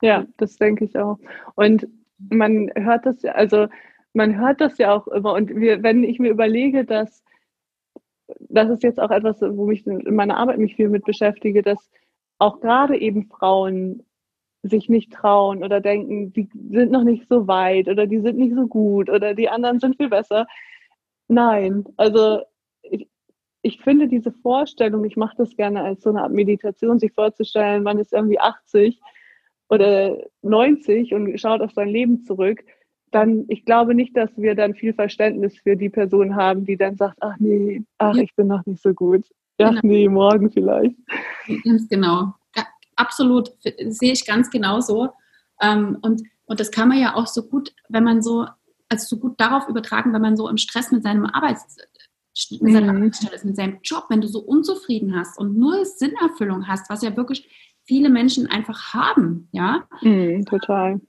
ja 0.00 0.26
das 0.38 0.56
denke 0.56 0.84
ich 0.84 0.96
auch. 0.98 1.18
Und 1.54 1.86
man 2.18 2.70
hört 2.74 3.06
das 3.06 3.22
ja, 3.22 3.32
also 3.32 3.68
man 4.12 4.38
hört 4.38 4.60
das 4.60 4.78
ja 4.78 4.94
auch 4.94 5.08
immer. 5.08 5.32
Und 5.34 5.54
wir, 5.54 5.82
wenn 5.82 6.04
ich 6.04 6.18
mir 6.18 6.30
überlege, 6.30 6.84
dass 6.84 7.22
das 8.48 8.70
ist 8.70 8.82
jetzt 8.82 9.00
auch 9.00 9.10
etwas, 9.10 9.40
wo 9.40 9.70
ich 9.70 9.86
in 9.86 10.14
meiner 10.14 10.36
Arbeit 10.36 10.58
mich 10.58 10.76
viel 10.76 10.88
mit 10.88 11.04
beschäftige, 11.04 11.62
dass 11.62 11.90
auch 12.38 12.60
gerade 12.60 12.98
eben 12.98 13.26
Frauen 13.26 14.02
sich 14.62 14.88
nicht 14.88 15.12
trauen 15.12 15.64
oder 15.64 15.80
denken, 15.80 16.32
die 16.32 16.48
sind 16.70 16.92
noch 16.92 17.02
nicht 17.02 17.28
so 17.28 17.48
weit 17.48 17.88
oder 17.88 18.06
die 18.06 18.20
sind 18.20 18.38
nicht 18.38 18.54
so 18.54 18.66
gut 18.66 19.10
oder 19.10 19.34
die 19.34 19.48
anderen 19.48 19.80
sind 19.80 19.96
viel 19.96 20.08
besser. 20.08 20.46
Nein, 21.28 21.84
also 21.96 22.42
ich, 22.82 23.08
ich 23.62 23.80
finde 23.80 24.06
diese 24.06 24.32
Vorstellung, 24.32 25.04
ich 25.04 25.16
mache 25.16 25.36
das 25.36 25.56
gerne 25.56 25.82
als 25.82 26.02
so 26.02 26.10
eine 26.10 26.22
Art 26.22 26.32
Meditation, 26.32 26.98
sich 26.98 27.12
vorzustellen, 27.12 27.82
man 27.82 27.98
ist 27.98 28.12
irgendwie 28.12 28.38
80 28.38 29.00
oder 29.68 30.18
90 30.42 31.14
und 31.14 31.38
schaut 31.40 31.60
auf 31.60 31.72
sein 31.72 31.88
Leben 31.88 32.22
zurück, 32.22 32.64
dann, 33.12 33.44
ich 33.48 33.64
glaube 33.64 33.94
nicht, 33.94 34.16
dass 34.16 34.30
wir 34.36 34.54
dann 34.54 34.74
viel 34.74 34.94
Verständnis 34.94 35.56
für 35.58 35.76
die 35.76 35.90
Person 35.90 36.34
haben, 36.34 36.64
die 36.64 36.76
dann 36.76 36.96
sagt, 36.96 37.18
ach 37.20 37.36
nee, 37.38 37.84
ach, 37.98 38.14
ja. 38.14 38.22
ich 38.22 38.34
bin 38.34 38.48
noch 38.48 38.64
nicht 38.66 38.82
so 38.82 38.92
gut. 38.92 39.24
Ach 39.58 39.70
genau. 39.70 39.80
nee, 39.82 40.08
morgen 40.08 40.50
vielleicht. 40.50 40.96
Ganz 41.64 41.88
genau. 41.88 42.34
Ja, 42.56 42.64
absolut, 42.96 43.50
sehe 43.62 44.12
ich 44.12 44.26
ganz 44.26 44.50
genau 44.50 44.80
so. 44.80 45.10
Ähm, 45.60 45.98
und, 46.02 46.22
und 46.46 46.58
das 46.58 46.70
kann 46.70 46.88
man 46.88 46.98
ja 46.98 47.14
auch 47.14 47.26
so 47.26 47.46
gut, 47.46 47.72
wenn 47.88 48.02
man 48.02 48.22
so, 48.22 48.46
also 48.88 49.16
so 49.16 49.20
gut 49.20 49.38
darauf 49.38 49.68
übertragen, 49.68 50.12
wenn 50.12 50.22
man 50.22 50.36
so 50.36 50.48
im 50.48 50.56
Stress 50.56 50.90
mit 50.90 51.02
seinem 51.02 51.26
Arbeits, 51.26 51.76
mit 52.60 52.72
seiner 52.72 52.92
mhm. 52.92 52.98
Arbeitsstelle 52.98 53.36
ist, 53.36 53.44
mit 53.44 53.56
seinem 53.56 53.78
Job, 53.84 54.06
wenn 54.08 54.22
du 54.22 54.26
so 54.26 54.40
unzufrieden 54.40 55.14
hast 55.14 55.38
und 55.38 55.56
nur 55.56 55.84
Sinnerfüllung 55.84 56.66
hast, 56.66 56.88
was 56.88 57.02
ja 57.02 57.16
wirklich 57.16 57.48
viele 57.84 58.08
Menschen 58.08 58.46
einfach 58.46 58.94
haben, 58.94 59.48
ja. 59.52 59.86
Mhm, 60.00 60.46
total 60.46 61.00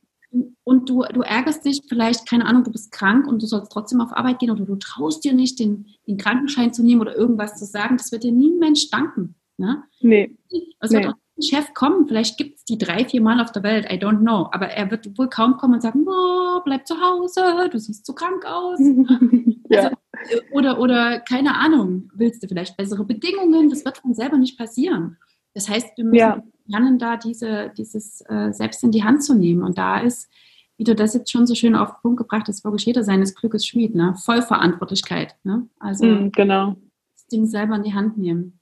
und 0.63 0.89
du, 0.89 1.03
du 1.13 1.21
ärgerst 1.21 1.65
dich 1.65 1.81
vielleicht, 1.87 2.27
keine 2.27 2.45
Ahnung, 2.45 2.63
du 2.63 2.71
bist 2.71 2.91
krank 2.91 3.27
und 3.27 3.41
du 3.41 3.45
sollst 3.45 3.71
trotzdem 3.71 4.01
auf 4.01 4.11
Arbeit 4.13 4.39
gehen 4.39 4.51
oder 4.51 4.65
du 4.65 4.75
traust 4.75 5.23
dir 5.23 5.33
nicht, 5.33 5.59
den, 5.59 5.87
den 6.07 6.17
Krankenschein 6.17 6.73
zu 6.73 6.83
nehmen 6.83 7.01
oder 7.01 7.15
irgendwas 7.15 7.57
zu 7.57 7.65
sagen, 7.65 7.97
das 7.97 8.11
wird 8.11 8.23
dir 8.23 8.31
nie 8.31 8.51
ein 8.51 8.59
Mensch 8.59 8.89
danken. 8.89 9.35
Ne? 9.57 9.83
Nee. 10.01 10.35
Es 10.79 10.91
wird 10.91 11.03
nee. 11.03 11.09
auch 11.09 11.13
ein 11.37 11.41
Chef 11.41 11.73
kommen, 11.73 12.07
vielleicht 12.07 12.37
gibt 12.37 12.57
es 12.57 12.65
die 12.65 12.77
drei, 12.77 13.05
vier 13.05 13.21
Mal 13.21 13.39
auf 13.41 13.51
der 13.51 13.63
Welt, 13.63 13.85
I 13.91 13.95
don't 13.95 14.19
know, 14.19 14.49
aber 14.51 14.67
er 14.67 14.89
wird 14.89 15.17
wohl 15.17 15.29
kaum 15.29 15.57
kommen 15.57 15.75
und 15.75 15.81
sagen, 15.81 16.05
oh, 16.07 16.61
bleib 16.65 16.87
zu 16.87 16.99
Hause, 16.99 17.69
du 17.71 17.77
siehst 17.79 18.05
zu 18.05 18.13
krank 18.13 18.45
aus. 18.45 18.79
ja. 19.69 19.91
also, 20.11 20.41
oder, 20.51 20.79
oder 20.79 21.19
keine 21.19 21.55
Ahnung, 21.55 22.09
willst 22.15 22.43
du 22.43 22.47
vielleicht 22.47 22.77
bessere 22.77 23.05
Bedingungen, 23.05 23.69
das 23.69 23.85
wird 23.85 23.99
von 23.99 24.13
selber 24.13 24.37
nicht 24.37 24.57
passieren. 24.57 25.17
Das 25.53 25.69
heißt, 25.69 25.97
wir 25.97 26.05
müssen 26.05 26.17
ja. 26.17 26.43
Lernen, 26.65 26.99
da 26.99 27.17
diese, 27.17 27.71
dieses 27.77 28.21
äh, 28.29 28.51
selbst 28.51 28.83
in 28.83 28.91
die 28.91 29.03
Hand 29.03 29.23
zu 29.23 29.33
nehmen. 29.33 29.63
Und 29.63 29.77
da 29.77 29.99
ist, 29.99 30.29
wie 30.77 30.83
du 30.83 30.95
das 30.95 31.13
jetzt 31.13 31.31
schon 31.31 31.45
so 31.45 31.55
schön 31.55 31.75
auf 31.75 31.89
den 31.89 32.01
Punkt 32.01 32.17
gebracht 32.17 32.47
hast, 32.47 32.63
wirklich 32.63 32.85
jeder 32.85 33.03
seines 33.03 33.35
Glückes 33.35 33.65
Schmied, 33.65 33.95
ne? 33.95 34.15
Vollverantwortlichkeit. 34.23 35.35
Ne? 35.43 35.67
Also 35.79 36.05
mm, 36.05 36.31
genau. 36.31 36.75
das 37.13 37.27
Ding 37.27 37.45
selber 37.45 37.75
in 37.75 37.83
die 37.83 37.93
Hand 37.93 38.17
nehmen. 38.17 38.59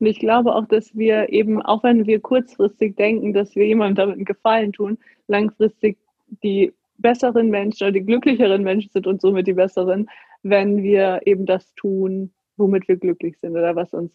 Und 0.00 0.06
ich 0.06 0.18
glaube 0.18 0.54
auch, 0.54 0.66
dass 0.66 0.96
wir 0.96 1.32
eben, 1.32 1.60
auch 1.62 1.82
wenn 1.82 2.06
wir 2.06 2.20
kurzfristig 2.20 2.96
denken, 2.96 3.32
dass 3.32 3.54
wir 3.56 3.66
jemandem 3.66 3.96
damit 3.96 4.16
einen 4.16 4.24
Gefallen 4.24 4.72
tun, 4.72 4.98
langfristig 5.26 5.98
die 6.42 6.72
besseren 6.98 7.48
Menschen 7.48 7.84
oder 7.84 7.92
die 7.92 8.04
glücklicheren 8.04 8.62
Menschen 8.62 8.90
sind 8.90 9.06
und 9.06 9.20
somit 9.20 9.46
die 9.46 9.54
besseren, 9.54 10.08
wenn 10.42 10.82
wir 10.82 11.20
eben 11.24 11.46
das 11.46 11.74
tun, 11.74 12.32
womit 12.56 12.88
wir 12.88 12.96
glücklich 12.96 13.38
sind 13.38 13.52
oder 13.52 13.74
was 13.76 13.92
uns 13.92 14.12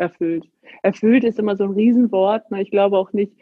erfüllt. 0.00 0.48
Erfüllt 0.82 1.24
ist 1.24 1.38
immer 1.38 1.56
so 1.56 1.64
ein 1.64 1.72
Riesenwort. 1.72 2.50
Ne? 2.50 2.62
Ich 2.62 2.70
glaube 2.70 2.98
auch 2.98 3.12
nicht, 3.12 3.32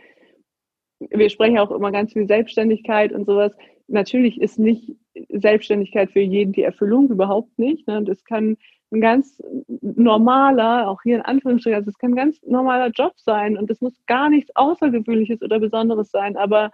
wir 0.99 1.31
sprechen 1.31 1.59
auch 1.59 1.71
immer 1.71 1.93
ganz 1.93 2.13
viel 2.13 2.27
Selbstständigkeit 2.27 3.13
und 3.13 3.25
sowas. 3.25 3.53
Natürlich 3.87 4.41
ist 4.41 4.59
nicht 4.59 4.97
Selbstständigkeit 5.31 6.11
für 6.11 6.21
jeden 6.21 6.53
die 6.53 6.63
Erfüllung, 6.63 7.09
überhaupt 7.09 7.59
nicht. 7.59 7.87
Ne? 7.87 8.03
Das 8.03 8.25
kann 8.25 8.57
ein 8.91 9.01
ganz 9.01 9.43
normaler, 9.81 10.89
auch 10.89 11.03
hier 11.03 11.17
in 11.17 11.23
Anführungsstrichen, 11.23 11.77
also 11.77 11.91
es 11.91 11.99
kann 11.99 12.13
ein 12.13 12.17
ganz 12.17 12.43
normaler 12.43 12.91
Job 12.91 13.13
sein 13.17 13.57
und 13.57 13.71
es 13.71 13.81
muss 13.81 13.95
gar 14.07 14.31
nichts 14.31 14.51
Außergewöhnliches 14.57 15.43
oder 15.43 15.61
Besonderes 15.61 16.11
sein. 16.11 16.37
Aber 16.37 16.71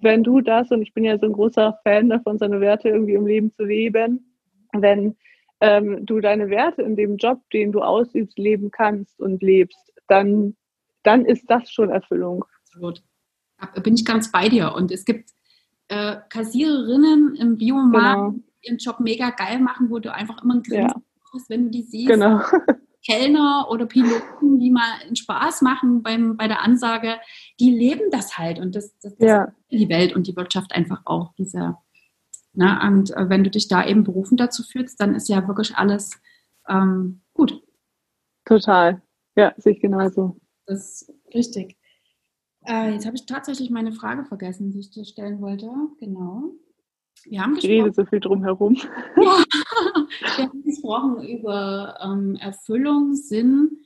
wenn 0.00 0.22
du 0.22 0.40
das, 0.40 0.70
und 0.70 0.82
ich 0.82 0.94
bin 0.94 1.04
ja 1.04 1.18
so 1.18 1.26
ein 1.26 1.32
großer 1.32 1.78
Fan 1.84 2.08
davon, 2.08 2.38
seine 2.38 2.60
Werte 2.60 2.88
irgendwie 2.88 3.14
im 3.14 3.26
Leben 3.26 3.52
zu 3.52 3.64
leben, 3.64 4.34
wenn 4.72 5.16
ähm, 5.60 6.06
du 6.06 6.20
deine 6.20 6.50
Werte 6.50 6.82
in 6.82 6.96
dem 6.96 7.16
Job, 7.16 7.40
den 7.52 7.72
du 7.72 7.80
ausübst, 7.80 8.38
leben 8.38 8.70
kannst 8.70 9.20
und 9.20 9.42
lebst, 9.42 9.92
dann, 10.06 10.56
dann 11.02 11.24
ist 11.24 11.44
das 11.48 11.70
schon 11.70 11.90
Erfüllung. 11.90 12.44
Absolut. 12.66 13.02
Da 13.74 13.80
bin 13.80 13.94
ich 13.94 14.04
ganz 14.04 14.30
bei 14.30 14.48
dir. 14.48 14.72
Und 14.74 14.92
es 14.92 15.04
gibt 15.04 15.30
äh, 15.88 16.16
Kassiererinnen 16.28 17.34
im 17.36 17.56
Biomarkt, 17.56 18.16
genau. 18.16 18.30
die 18.30 18.68
ihren 18.68 18.78
Job 18.78 19.00
mega 19.00 19.30
geil 19.30 19.58
machen, 19.58 19.90
wo 19.90 19.98
du 19.98 20.12
einfach 20.12 20.42
immer 20.42 20.54
ein 20.54 20.62
Grinsen 20.62 21.02
ja. 21.02 21.32
hast, 21.34 21.50
wenn 21.50 21.64
du 21.64 21.70
die 21.70 21.82
siehst. 21.82 22.08
Genau. 22.08 22.40
Kellner 23.04 23.68
oder 23.70 23.86
Piloten, 23.86 24.58
die 24.58 24.70
mal 24.70 25.00
einen 25.02 25.16
Spaß 25.16 25.62
machen 25.62 26.02
beim, 26.02 26.36
bei 26.36 26.48
der 26.48 26.62
Ansage, 26.62 27.16
die 27.58 27.70
leben 27.70 28.10
das 28.10 28.36
halt 28.36 28.58
und 28.58 28.74
das, 28.74 28.98
das, 28.98 29.16
das 29.16 29.28
ja. 29.28 29.52
die 29.70 29.88
Welt 29.88 30.14
und 30.14 30.26
die 30.26 30.36
Wirtschaft 30.36 30.72
einfach 30.72 31.02
auch, 31.04 31.32
dieser, 31.34 31.82
Ne? 32.58 32.76
Und 32.82 33.16
äh, 33.16 33.28
wenn 33.28 33.44
du 33.44 33.50
dich 33.50 33.68
da 33.68 33.86
eben 33.86 34.02
berufen 34.02 34.36
dazu 34.36 34.64
fühlst, 34.64 35.00
dann 35.00 35.14
ist 35.14 35.28
ja 35.28 35.46
wirklich 35.46 35.76
alles 35.76 36.20
ähm, 36.68 37.20
gut. 37.32 37.62
Total. 38.44 39.00
Ja, 39.36 39.54
sehe 39.58 39.74
ich 39.74 39.80
genauso. 39.80 40.40
Das 40.66 41.02
ist 41.02 41.14
richtig. 41.32 41.76
Äh, 42.66 42.94
jetzt 42.94 43.06
habe 43.06 43.14
ich 43.14 43.26
tatsächlich 43.26 43.70
meine 43.70 43.92
Frage 43.92 44.24
vergessen, 44.24 44.72
die 44.72 44.80
ich 44.80 44.90
dir 44.90 45.04
stellen 45.04 45.40
wollte. 45.40 45.70
Genau. 46.00 46.50
Wir 47.24 47.42
haben 47.42 47.54
gesprochen. 47.54 47.72
Ich 47.72 47.82
rede 47.84 47.94
so 47.94 48.04
viel 48.04 48.20
drum 48.20 48.42
herum. 48.42 48.76
Ja, 49.16 50.38
wir 50.38 50.48
haben 50.48 50.62
gesprochen 50.64 51.22
über 51.28 51.96
ähm, 52.02 52.36
Erfüllung, 52.40 53.14
Sinn. 53.14 53.78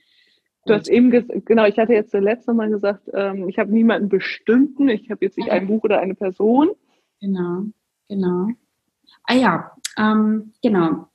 Du 0.65 0.73
hast 0.73 0.89
eben, 0.89 1.11
genau, 1.45 1.67
ich 1.67 1.79
hatte 1.79 1.93
jetzt 1.93 2.13
zuletzt 2.13 2.49
nochmal 2.49 2.71
gesagt, 2.71 3.11
ähm, 3.13 3.49
ich 3.49 3.59
habe 3.59 3.73
niemanden 3.73 4.09
bestimmten, 4.09 4.89
ich 4.89 5.11
habe 5.11 5.25
jetzt 5.25 5.37
nicht 5.37 5.51
ein 5.51 5.67
Buch 5.67 5.83
oder 5.83 5.99
eine 5.99 6.15
Person. 6.15 6.71
Genau, 7.21 7.65
genau. 8.09 8.49
Ah 9.25 9.35
ja, 9.35 9.73
ähm, 9.97 10.53
genau. 10.63 11.09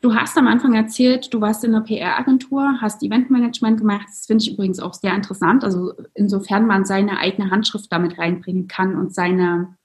Du 0.00 0.14
hast 0.14 0.38
am 0.38 0.46
Anfang 0.46 0.74
erzählt, 0.74 1.34
du 1.34 1.40
warst 1.40 1.64
in 1.64 1.74
einer 1.74 1.84
PR-Agentur, 1.84 2.80
hast 2.80 3.02
Eventmanagement 3.02 3.80
gemacht. 3.80 4.06
Das 4.06 4.26
finde 4.26 4.44
ich 4.44 4.52
übrigens 4.52 4.78
auch 4.78 4.94
sehr 4.94 5.12
interessant. 5.12 5.64
Also 5.64 5.92
insofern 6.14 6.66
man 6.66 6.84
seine 6.84 7.18
eigene 7.18 7.50
Handschrift 7.50 7.90
damit 7.90 8.16
reinbringen 8.16 8.68
kann 8.68 8.94
und 8.96 9.12
seine, 9.12 9.76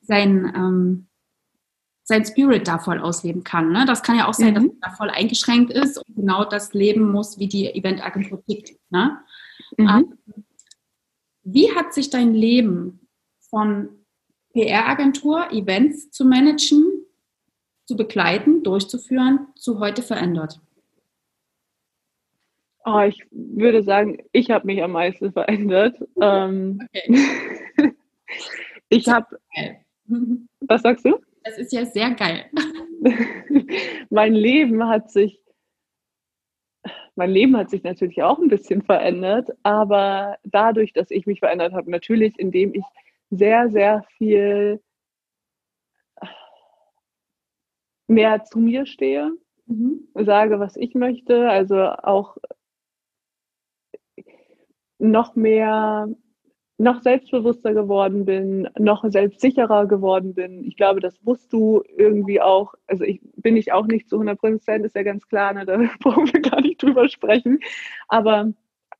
sein, 0.00 0.50
ähm, 0.56 1.08
sein 2.04 2.24
Spirit 2.24 2.68
da 2.68 2.78
voll 2.78 2.98
ausleben 2.98 3.44
kann. 3.44 3.70
Ne? 3.70 3.84
Das 3.84 4.02
kann 4.02 4.16
ja 4.16 4.26
auch 4.28 4.34
sein, 4.34 4.50
mhm. 4.50 4.54
dass 4.54 4.64
man 4.64 4.80
da 4.80 4.90
voll 4.92 5.10
eingeschränkt 5.10 5.70
ist 5.70 5.98
und 5.98 6.16
genau 6.16 6.46
das 6.46 6.72
leben 6.72 7.12
muss, 7.12 7.38
wie 7.38 7.48
die 7.48 7.66
Eventagentur 7.66 8.42
tickt. 8.46 8.78
Ne? 8.88 9.18
Mhm. 9.76 9.88
Ähm, 9.88 10.14
wie 11.42 11.74
hat 11.74 11.92
sich 11.92 12.08
dein 12.08 12.32
Leben 12.32 13.08
von 13.50 13.99
PR-Agentur, 14.52 15.50
Events 15.52 16.10
zu 16.10 16.24
managen, 16.24 16.84
zu 17.86 17.96
begleiten, 17.96 18.62
durchzuführen, 18.62 19.48
zu 19.56 19.78
heute 19.78 20.02
verändert? 20.02 20.60
Oh, 22.84 23.00
ich 23.00 23.22
würde 23.30 23.82
sagen, 23.82 24.18
ich 24.32 24.50
habe 24.50 24.66
mich 24.66 24.82
am 24.82 24.92
meisten 24.92 25.32
verändert. 25.32 25.96
Ähm, 26.22 26.80
okay. 26.84 27.32
ich 28.90 29.08
habe. 29.08 29.40
Was 30.60 30.82
sagst 30.82 31.06
du? 31.06 31.18
Das 31.44 31.56
ist 31.56 31.72
ja 31.72 31.86
sehr 31.86 32.10
geil. 32.10 32.44
mein 34.10 34.34
Leben 34.34 34.86
hat 34.86 35.10
sich, 35.10 35.40
mein 37.14 37.30
Leben 37.30 37.56
hat 37.56 37.70
sich 37.70 37.82
natürlich 37.84 38.22
auch 38.22 38.38
ein 38.38 38.48
bisschen 38.48 38.82
verändert, 38.82 39.48
aber 39.62 40.36
dadurch, 40.44 40.92
dass 40.92 41.10
ich 41.10 41.24
mich 41.24 41.38
verändert 41.38 41.72
habe, 41.72 41.90
natürlich, 41.90 42.38
indem 42.38 42.74
ich 42.74 42.84
sehr, 43.30 43.70
sehr 43.70 44.04
viel 44.16 44.80
mehr 48.08 48.44
zu 48.44 48.58
mir 48.58 48.86
stehe, 48.86 49.32
mhm. 49.66 50.08
sage, 50.14 50.58
was 50.58 50.76
ich 50.76 50.94
möchte, 50.94 51.48
also 51.48 51.76
auch 51.76 52.36
noch 54.98 55.34
mehr, 55.36 56.08
noch 56.76 57.02
selbstbewusster 57.02 57.72
geworden 57.72 58.24
bin, 58.24 58.68
noch 58.78 59.04
selbstsicherer 59.08 59.86
geworden 59.86 60.34
bin. 60.34 60.64
Ich 60.64 60.76
glaube, 60.76 61.00
das 61.00 61.20
musst 61.22 61.52
du 61.52 61.82
irgendwie 61.96 62.40
auch, 62.40 62.74
also 62.86 63.04
ich 63.04 63.20
bin 63.36 63.56
ich 63.56 63.72
auch 63.72 63.86
nicht 63.86 64.08
zu 64.08 64.16
100 64.16 64.38
Prozent, 64.38 64.84
ist 64.84 64.96
ja 64.96 65.02
ganz 65.02 65.26
klar, 65.28 65.52
ne, 65.52 65.64
da 65.64 65.78
brauchen 66.00 66.32
wir 66.32 66.40
gar 66.40 66.60
nicht 66.60 66.82
drüber 66.82 67.08
sprechen. 67.08 67.60
Aber 68.08 68.52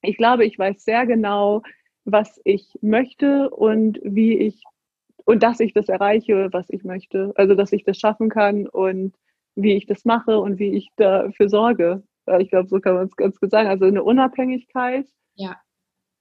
ich 0.02 0.16
glaube, 0.16 0.44
ich 0.44 0.58
weiß 0.58 0.84
sehr 0.84 1.06
genau, 1.06 1.62
was 2.04 2.40
ich 2.44 2.78
möchte 2.80 3.50
und 3.50 4.00
wie 4.02 4.38
ich 4.38 4.62
und 5.24 5.42
dass 5.42 5.60
ich 5.60 5.72
das 5.72 5.88
erreiche, 5.88 6.48
was 6.52 6.70
ich 6.70 6.82
möchte. 6.84 7.32
Also 7.36 7.54
dass 7.54 7.72
ich 7.72 7.84
das 7.84 7.98
schaffen 7.98 8.28
kann 8.28 8.66
und 8.66 9.14
wie 9.54 9.74
ich 9.74 9.86
das 9.86 10.04
mache 10.04 10.38
und 10.38 10.58
wie 10.58 10.72
ich 10.72 10.88
dafür 10.96 11.48
sorge. 11.48 12.02
Ich 12.38 12.50
glaube, 12.50 12.68
so 12.68 12.80
kann 12.80 12.94
man 12.94 13.06
es 13.06 13.16
ganz 13.16 13.38
gut 13.38 13.50
sagen. 13.50 13.68
Also 13.68 13.84
eine 13.84 14.02
Unabhängigkeit. 14.02 15.06
Ja. 15.34 15.56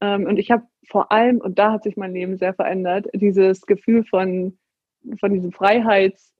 Ähm, 0.01 0.25
und 0.25 0.37
ich 0.37 0.51
habe 0.51 0.63
vor 0.87 1.11
allem, 1.11 1.39
und 1.39 1.59
da 1.59 1.71
hat 1.71 1.83
sich 1.83 1.97
mein 1.97 2.13
Leben 2.13 2.37
sehr 2.37 2.53
verändert, 2.53 3.07
dieses 3.13 3.61
Gefühl 3.65 4.03
von, 4.03 4.57
von 5.19 5.33
diesem 5.33 5.51
Freiheits, 5.51 6.33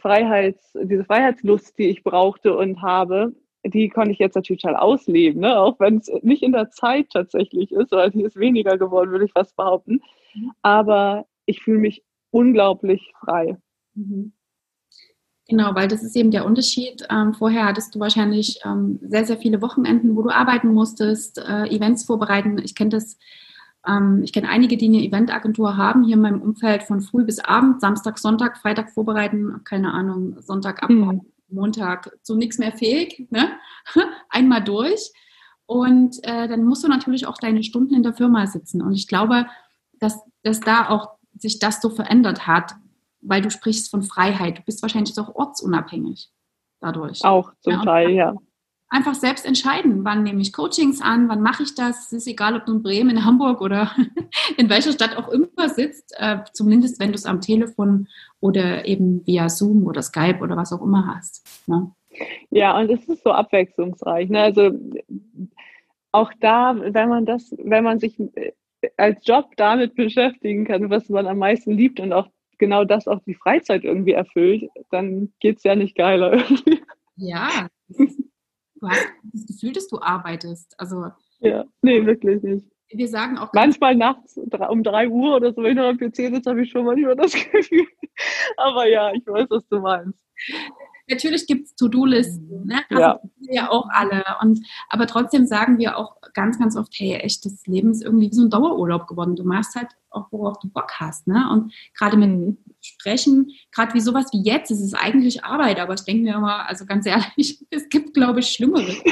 Freiheits, 0.00 0.72
diese 0.82 1.04
Freiheitslust, 1.04 1.78
die 1.78 1.88
ich 1.88 2.02
brauchte 2.02 2.56
und 2.56 2.82
habe, 2.82 3.34
die 3.68 3.88
konnte 3.88 4.12
ich 4.12 4.18
jetzt 4.18 4.34
natürlich 4.34 4.62
total 4.62 4.76
ausleben, 4.76 5.40
ne? 5.40 5.58
auch 5.58 5.78
wenn 5.80 5.98
es 5.98 6.10
nicht 6.22 6.42
in 6.42 6.52
der 6.52 6.70
Zeit 6.70 7.10
tatsächlich 7.10 7.72
ist, 7.72 7.92
weil 7.92 8.10
die 8.10 8.22
ist 8.22 8.36
weniger 8.36 8.78
geworden, 8.78 9.10
würde 9.10 9.24
ich 9.24 9.32
fast 9.32 9.56
behaupten. 9.56 10.00
Mhm. 10.34 10.52
Aber 10.62 11.26
ich 11.46 11.62
fühle 11.62 11.78
mich 11.78 12.02
unglaublich 12.30 13.12
frei. 13.20 13.56
Mhm. 13.94 14.32
Genau, 15.48 15.74
weil 15.74 15.88
das 15.88 16.02
ist 16.02 16.14
eben 16.14 16.30
der 16.30 16.44
Unterschied. 16.44 17.06
Ähm, 17.10 17.32
vorher 17.32 17.64
hattest 17.64 17.94
du 17.94 18.00
wahrscheinlich 18.00 18.60
ähm, 18.66 18.98
sehr, 19.02 19.24
sehr 19.24 19.38
viele 19.38 19.62
Wochenenden, 19.62 20.14
wo 20.14 20.22
du 20.22 20.28
arbeiten 20.28 20.68
musstest, 20.74 21.38
äh, 21.38 21.64
Events 21.74 22.04
vorbereiten. 22.04 22.58
Ich 22.62 22.74
kenne 22.74 22.90
das, 22.90 23.16
ähm, 23.86 24.20
ich 24.22 24.34
kenne 24.34 24.50
einige, 24.50 24.76
die 24.76 24.88
eine 24.88 25.02
Eventagentur 25.02 25.78
haben, 25.78 26.04
hier 26.04 26.16
in 26.16 26.20
meinem 26.20 26.42
Umfeld 26.42 26.82
von 26.82 27.00
früh 27.00 27.24
bis 27.24 27.38
Abend, 27.38 27.80
Samstag, 27.80 28.18
Sonntag, 28.18 28.58
Freitag 28.58 28.90
vorbereiten, 28.90 29.62
keine 29.64 29.94
Ahnung, 29.94 30.36
Sonntag 30.40 30.82
ab, 30.82 30.90
mhm. 30.90 31.22
Montag 31.48 32.16
zu 32.22 32.36
nichts 32.36 32.58
mehr 32.58 32.72
fähig, 32.72 33.26
ne? 33.30 33.50
einmal 34.28 34.62
durch. 34.62 35.12
Und 35.66 36.16
äh, 36.24 36.48
dann 36.48 36.64
musst 36.64 36.84
du 36.84 36.88
natürlich 36.88 37.26
auch 37.26 37.36
deine 37.38 37.62
Stunden 37.62 37.94
in 37.94 38.02
der 38.02 38.14
Firma 38.14 38.46
sitzen. 38.46 38.80
Und 38.80 38.94
ich 38.94 39.06
glaube, 39.06 39.46
dass, 39.98 40.18
dass 40.42 40.60
da 40.60 40.88
auch 40.88 41.18
sich 41.38 41.58
das 41.58 41.80
so 41.80 41.90
verändert 41.90 42.46
hat, 42.46 42.72
weil 43.20 43.42
du 43.42 43.50
sprichst 43.50 43.90
von 43.90 44.02
Freiheit. 44.02 44.58
Du 44.58 44.62
bist 44.62 44.82
wahrscheinlich 44.82 45.18
auch 45.18 45.34
ortsunabhängig 45.34 46.30
dadurch. 46.80 47.24
Auch 47.24 47.52
zum 47.60 47.74
ja, 47.74 47.82
Teil, 47.82 48.10
ja. 48.10 48.34
Einfach 48.90 49.14
selbst 49.14 49.44
entscheiden, 49.44 50.04
wann 50.04 50.22
nehme 50.22 50.40
ich 50.40 50.52
Coachings 50.52 51.02
an, 51.02 51.28
wann 51.28 51.42
mache 51.42 51.62
ich 51.62 51.74
das. 51.74 52.06
Es 52.06 52.12
ist 52.12 52.26
egal, 52.26 52.56
ob 52.56 52.64
du 52.64 52.72
in 52.72 52.82
Bremen, 52.82 53.10
in 53.10 53.24
Hamburg 53.24 53.60
oder 53.60 53.90
in 54.56 54.70
welcher 54.70 54.92
Stadt 54.92 55.16
auch 55.16 55.28
immer 55.28 55.68
sitzt, 55.68 56.14
äh, 56.16 56.38
zumindest 56.52 56.98
wenn 56.98 57.10
du 57.10 57.16
es 57.16 57.26
am 57.26 57.40
Telefon 57.40 58.08
oder 58.40 58.86
eben 58.86 59.26
via 59.26 59.48
Zoom 59.48 59.86
oder 59.86 60.00
Skype 60.00 60.38
oder 60.40 60.56
was 60.56 60.72
auch 60.72 60.80
immer 60.80 61.06
hast. 61.06 61.46
Ne? 61.68 61.90
Ja, 62.50 62.78
und 62.78 62.90
es 62.90 63.04
ist 63.08 63.24
so 63.24 63.30
abwechslungsreich. 63.30 64.30
Ne? 64.30 64.40
Also 64.40 64.70
auch 66.12 66.32
da, 66.40 66.74
wenn 66.78 67.08
man 67.08 67.26
das, 67.26 67.54
wenn 67.62 67.84
man 67.84 67.98
sich 67.98 68.16
als 68.96 69.26
Job 69.26 69.50
damit 69.56 69.94
beschäftigen 69.94 70.64
kann, 70.64 70.90
was 70.90 71.08
man 71.08 71.26
am 71.26 71.38
meisten 71.38 71.72
liebt 71.72 72.00
und 72.00 72.12
auch 72.12 72.28
genau 72.58 72.84
das 72.84 73.08
auch 73.08 73.20
die 73.26 73.34
Freizeit 73.34 73.84
irgendwie 73.84 74.12
erfüllt, 74.12 74.68
dann 74.90 75.32
geht 75.40 75.58
es 75.58 75.64
ja 75.64 75.74
nicht 75.74 75.96
geiler 75.96 76.32
irgendwie. 76.32 76.80
Ja, 77.20 77.66
du 78.80 78.88
hast 78.88 79.08
das 79.32 79.46
Gefühl, 79.46 79.72
dass 79.72 79.88
du 79.88 80.00
arbeitest. 80.00 80.74
Also, 80.78 81.10
ja, 81.40 81.64
nee, 81.82 82.04
wirklich 82.04 82.42
nicht. 82.42 82.66
Wir 82.90 83.08
sagen 83.08 83.36
auch. 83.36 83.52
Manchmal 83.52 83.94
nachts 83.94 84.38
um 84.38 84.82
drei 84.82 85.08
Uhr 85.08 85.36
oder 85.36 85.52
so, 85.52 85.62
wenn 85.62 85.72
ich 85.72 85.76
noch 85.76 85.88
am 85.88 85.98
PC 85.98 86.16
sitze, 86.16 86.50
habe 86.50 86.62
ich 86.62 86.70
schon 86.70 86.86
manchmal 86.86 87.16
das 87.16 87.32
Gefühl. 87.52 87.86
Aber 88.56 88.88
ja, 88.88 89.12
ich 89.12 89.26
weiß, 89.26 89.46
was 89.50 89.66
du 89.68 89.80
meinst. 89.80 90.24
Natürlich 91.08 91.46
gibt 91.46 91.66
es 91.66 91.74
To-Do-Listen, 91.76 92.66
ne? 92.66 92.80
Also 92.90 93.02
ja. 93.02 93.20
ja 93.40 93.70
auch 93.70 93.88
alle. 93.90 94.24
Und, 94.42 94.66
aber 94.88 95.06
trotzdem 95.06 95.46
sagen 95.46 95.78
wir 95.78 95.96
auch 95.96 96.16
ganz, 96.34 96.58
ganz 96.58 96.76
oft, 96.76 96.92
hey, 96.96 97.14
echt, 97.14 97.44
das 97.44 97.66
Leben 97.66 97.90
ist 97.90 98.02
irgendwie 98.02 98.30
wie 98.30 98.34
so 98.34 98.42
ein 98.42 98.50
Dauerurlaub 98.50 99.06
geworden. 99.06 99.36
Du 99.36 99.44
machst 99.44 99.74
halt 99.74 99.88
auch, 100.10 100.26
worauf 100.30 100.58
du 100.58 100.68
Bock 100.68 100.92
hast. 100.98 101.26
Ne? 101.26 101.48
Und 101.50 101.72
gerade 101.96 102.16
mit 102.16 102.30
mhm. 102.30 102.58
Sprechen, 102.80 103.50
gerade 103.72 103.94
wie 103.94 104.00
sowas 104.00 104.26
wie 104.32 104.42
jetzt, 104.42 104.70
es 104.70 104.80
ist 104.80 104.94
eigentlich 104.94 105.44
Arbeit, 105.44 105.80
aber 105.80 105.94
ich 105.94 106.02
denke 106.02 106.22
mir 106.22 106.36
immer, 106.36 106.66
also 106.68 106.86
ganz 106.86 107.06
ehrlich, 107.06 107.64
es 107.70 107.88
gibt, 107.88 108.14
glaube 108.14 108.40
ich, 108.40 108.48
Schlimmeres. 108.48 109.02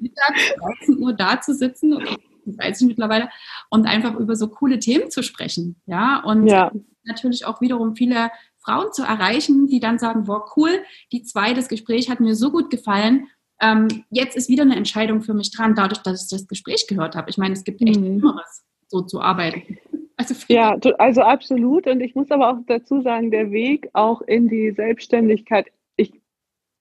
Mittags 0.00 0.54
13 0.80 0.98
Uhr 0.98 1.12
da 1.12 1.40
zu 1.40 1.54
sitzen, 1.54 1.98
das 2.44 2.58
weiß 2.58 2.80
ich 2.80 2.86
mittlerweile, 2.86 3.28
und 3.70 3.86
einfach 3.86 4.14
über 4.16 4.36
so 4.36 4.48
coole 4.48 4.78
Themen 4.78 5.10
zu 5.10 5.22
sprechen. 5.22 5.80
Ja, 5.86 6.22
und 6.24 6.46
ja. 6.46 6.72
natürlich 7.04 7.46
auch 7.46 7.60
wiederum 7.60 7.96
viele 7.96 8.30
Frauen 8.62 8.92
zu 8.92 9.02
erreichen, 9.02 9.66
die 9.66 9.80
dann 9.80 9.98
sagen, 9.98 10.24
boah, 10.24 10.44
cool, 10.56 10.70
die 11.12 11.22
zwei, 11.22 11.54
das 11.54 11.68
Gespräch 11.68 12.10
hat 12.10 12.20
mir 12.20 12.34
so 12.34 12.50
gut 12.50 12.70
gefallen. 12.70 13.28
Ähm, 13.60 14.04
jetzt 14.10 14.36
ist 14.36 14.48
wieder 14.48 14.62
eine 14.62 14.76
Entscheidung 14.76 15.22
für 15.22 15.34
mich 15.34 15.50
dran, 15.50 15.74
dadurch, 15.74 16.02
dass 16.02 16.24
ich 16.24 16.30
das 16.30 16.48
Gespräch 16.48 16.86
gehört 16.86 17.14
habe. 17.14 17.30
Ich 17.30 17.38
meine, 17.38 17.54
es 17.54 17.64
gibt 17.64 17.82
echt 17.82 18.00
mhm. 18.00 18.18
Schlimmeres, 18.18 18.64
so 18.88 19.02
zu 19.02 19.20
arbeiten. 19.20 19.78
Also 20.16 20.34
ja, 20.48 20.76
also 20.98 21.22
absolut. 21.22 21.86
Und 21.86 22.02
ich 22.02 22.14
muss 22.14 22.30
aber 22.30 22.50
auch 22.50 22.58
dazu 22.66 23.00
sagen, 23.00 23.30
der 23.30 23.52
Weg 23.52 23.88
auch 23.94 24.20
in 24.20 24.50
die 24.50 24.70
Selbstständigkeit, 24.70 25.68
ich 25.96 26.12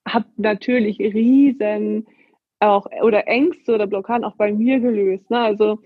habe 0.05 0.25
natürlich 0.35 0.99
riesen 0.99 2.05
auch 2.59 2.87
oder 3.01 3.29
Ängste 3.29 3.75
oder 3.75 3.87
Blockaden 3.87 4.25
auch 4.25 4.35
bei 4.35 4.51
mir 4.51 4.81
gelöst. 4.81 5.29
Ne? 5.29 5.39
Also 5.39 5.79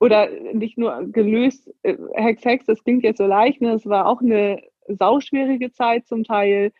oder 0.00 0.28
nicht 0.54 0.78
nur 0.78 1.04
gelöst, 1.12 1.70
äh, 1.82 1.96
Hex 2.14 2.44
Hex, 2.44 2.66
das 2.66 2.82
klingt 2.82 3.04
jetzt 3.04 3.18
so 3.18 3.26
leicht, 3.26 3.60
ne? 3.60 3.74
es 3.74 3.86
war 3.86 4.06
auch 4.06 4.20
eine 4.20 4.62
sauschwierige 4.88 5.72
Zeit 5.72 6.06
zum 6.06 6.24
Teil. 6.24 6.72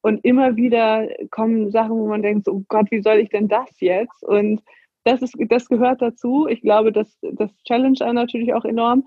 Und 0.00 0.24
immer 0.24 0.56
wieder 0.56 1.08
kommen 1.30 1.70
Sachen, 1.70 1.90
wo 1.90 2.06
man 2.06 2.22
denkt, 2.22 2.48
oh 2.48 2.62
Gott, 2.68 2.90
wie 2.90 3.02
soll 3.02 3.18
ich 3.18 3.30
denn 3.30 3.48
das 3.48 3.80
jetzt? 3.80 4.22
Und 4.22 4.62
das, 5.04 5.22
ist, 5.22 5.34
das 5.48 5.68
gehört 5.68 6.00
dazu. 6.00 6.46
Ich 6.48 6.60
glaube, 6.60 6.92
das, 6.92 7.18
das 7.22 7.50
challenge 7.64 8.00
einen 8.02 8.14
natürlich 8.14 8.54
auch 8.54 8.64
enorm. 8.64 9.04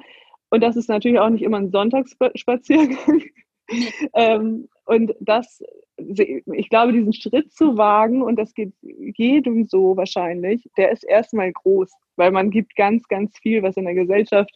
Und 0.50 0.62
das 0.62 0.76
ist 0.76 0.90
natürlich 0.90 1.20
auch 1.20 1.30
nicht 1.30 1.44
immer 1.44 1.58
ein 1.58 1.72
Sonntagsspaziergang. 1.72 3.24
ähm, 4.14 4.68
und 4.86 5.14
das, 5.22 5.64
ich 5.98 6.70
glaube, 6.70 6.92
diesen 6.92 7.14
Schritt 7.14 7.54
zu 7.54 7.78
wagen, 7.78 8.22
und 8.22 8.36
das 8.36 8.54
geht 8.54 8.74
jedem 8.82 9.64
so 9.64 9.96
wahrscheinlich, 9.96 10.70
der 10.76 10.92
ist 10.92 11.06
erstmal 11.06 11.54
groß, 11.54 11.90
weil 12.18 12.32
man 12.32 12.50
gibt 12.50 12.76
ganz, 12.76 13.08
ganz 13.08 13.38
viel, 13.40 13.64
was 13.64 13.78
in 13.78 13.86
der 13.86 13.94
Gesellschaft 13.94 14.54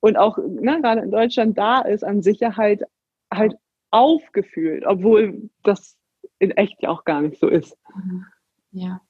und 0.00 0.16
auch 0.16 0.38
ne, 0.38 0.80
gerade 0.80 1.00
in 1.00 1.10
Deutschland 1.10 1.56
da 1.58 1.80
ist, 1.80 2.04
an 2.04 2.22
Sicherheit 2.22 2.82
halt 3.36 3.54
aufgefühlt, 3.90 4.84
obwohl 4.86 5.50
das 5.62 5.96
in 6.38 6.50
echt 6.52 6.82
ja 6.82 6.90
auch 6.90 7.04
gar 7.04 7.20
nicht 7.20 7.38
so 7.38 7.48
ist. 7.48 7.76
Mhm. 7.94 8.26
Ja, 8.72 9.00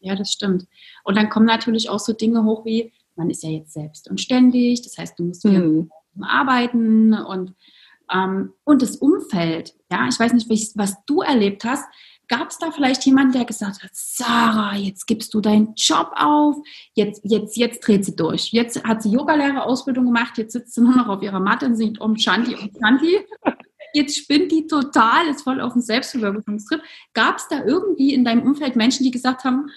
ja, 0.00 0.14
das 0.14 0.32
stimmt. 0.32 0.66
Und 1.04 1.16
dann 1.16 1.30
kommen 1.30 1.46
natürlich 1.46 1.88
auch 1.88 1.98
so 1.98 2.12
Dinge 2.12 2.44
hoch 2.44 2.64
wie, 2.64 2.92
man 3.16 3.30
ist 3.30 3.42
ja 3.42 3.50
jetzt 3.50 3.72
selbst 3.72 4.10
und 4.10 4.20
ständig, 4.20 4.82
das 4.82 4.98
heißt, 4.98 5.18
du 5.18 5.24
musst 5.24 5.44
mhm. 5.44 5.90
arbeiten 6.20 7.14
und, 7.14 7.54
ähm, 8.12 8.52
und 8.64 8.82
das 8.82 8.96
Umfeld. 8.96 9.74
Ja, 9.90 10.08
ich 10.08 10.18
weiß 10.18 10.32
nicht, 10.32 10.48
was 10.76 10.96
du 11.06 11.22
erlebt 11.22 11.64
hast. 11.64 11.84
Gab 12.28 12.50
es 12.50 12.58
da 12.58 12.70
vielleicht 12.70 13.04
jemanden, 13.04 13.32
der 13.32 13.44
gesagt 13.44 13.82
hat, 13.82 13.90
Sarah, 13.92 14.76
jetzt 14.76 15.06
gibst 15.06 15.34
du 15.34 15.40
deinen 15.40 15.74
Job 15.76 16.12
auf, 16.14 16.56
jetzt, 16.94 17.20
jetzt, 17.24 17.56
jetzt 17.56 17.86
dreht 17.86 18.04
sie 18.04 18.16
durch. 18.16 18.52
Jetzt 18.52 18.82
hat 18.84 19.02
sie 19.02 19.10
Yogalehrerausbildung 19.10 20.06
gemacht, 20.06 20.38
jetzt 20.38 20.52
sitzt 20.52 20.74
sie 20.74 20.80
nur 20.80 20.96
noch 20.96 21.08
auf 21.08 21.22
ihrer 21.22 21.40
Matte 21.40 21.66
und 21.66 21.76
singt 21.76 22.00
um 22.00 22.16
Shanti 22.16 22.54
und 22.54 22.72
Shanti. 22.78 23.20
Jetzt 23.92 24.16
spinnt 24.16 24.50
die 24.50 24.66
total, 24.66 25.28
ist 25.28 25.42
voll 25.42 25.60
auf 25.60 25.74
dem 25.74 25.82
Selbstverwirklichungstrip. 25.82 26.82
Gab 27.12 27.36
es 27.36 27.46
da 27.48 27.64
irgendwie 27.64 28.12
in 28.12 28.24
deinem 28.24 28.42
Umfeld 28.42 28.74
Menschen, 28.74 29.04
die 29.04 29.10
gesagt 29.10 29.44
haben, 29.44 29.70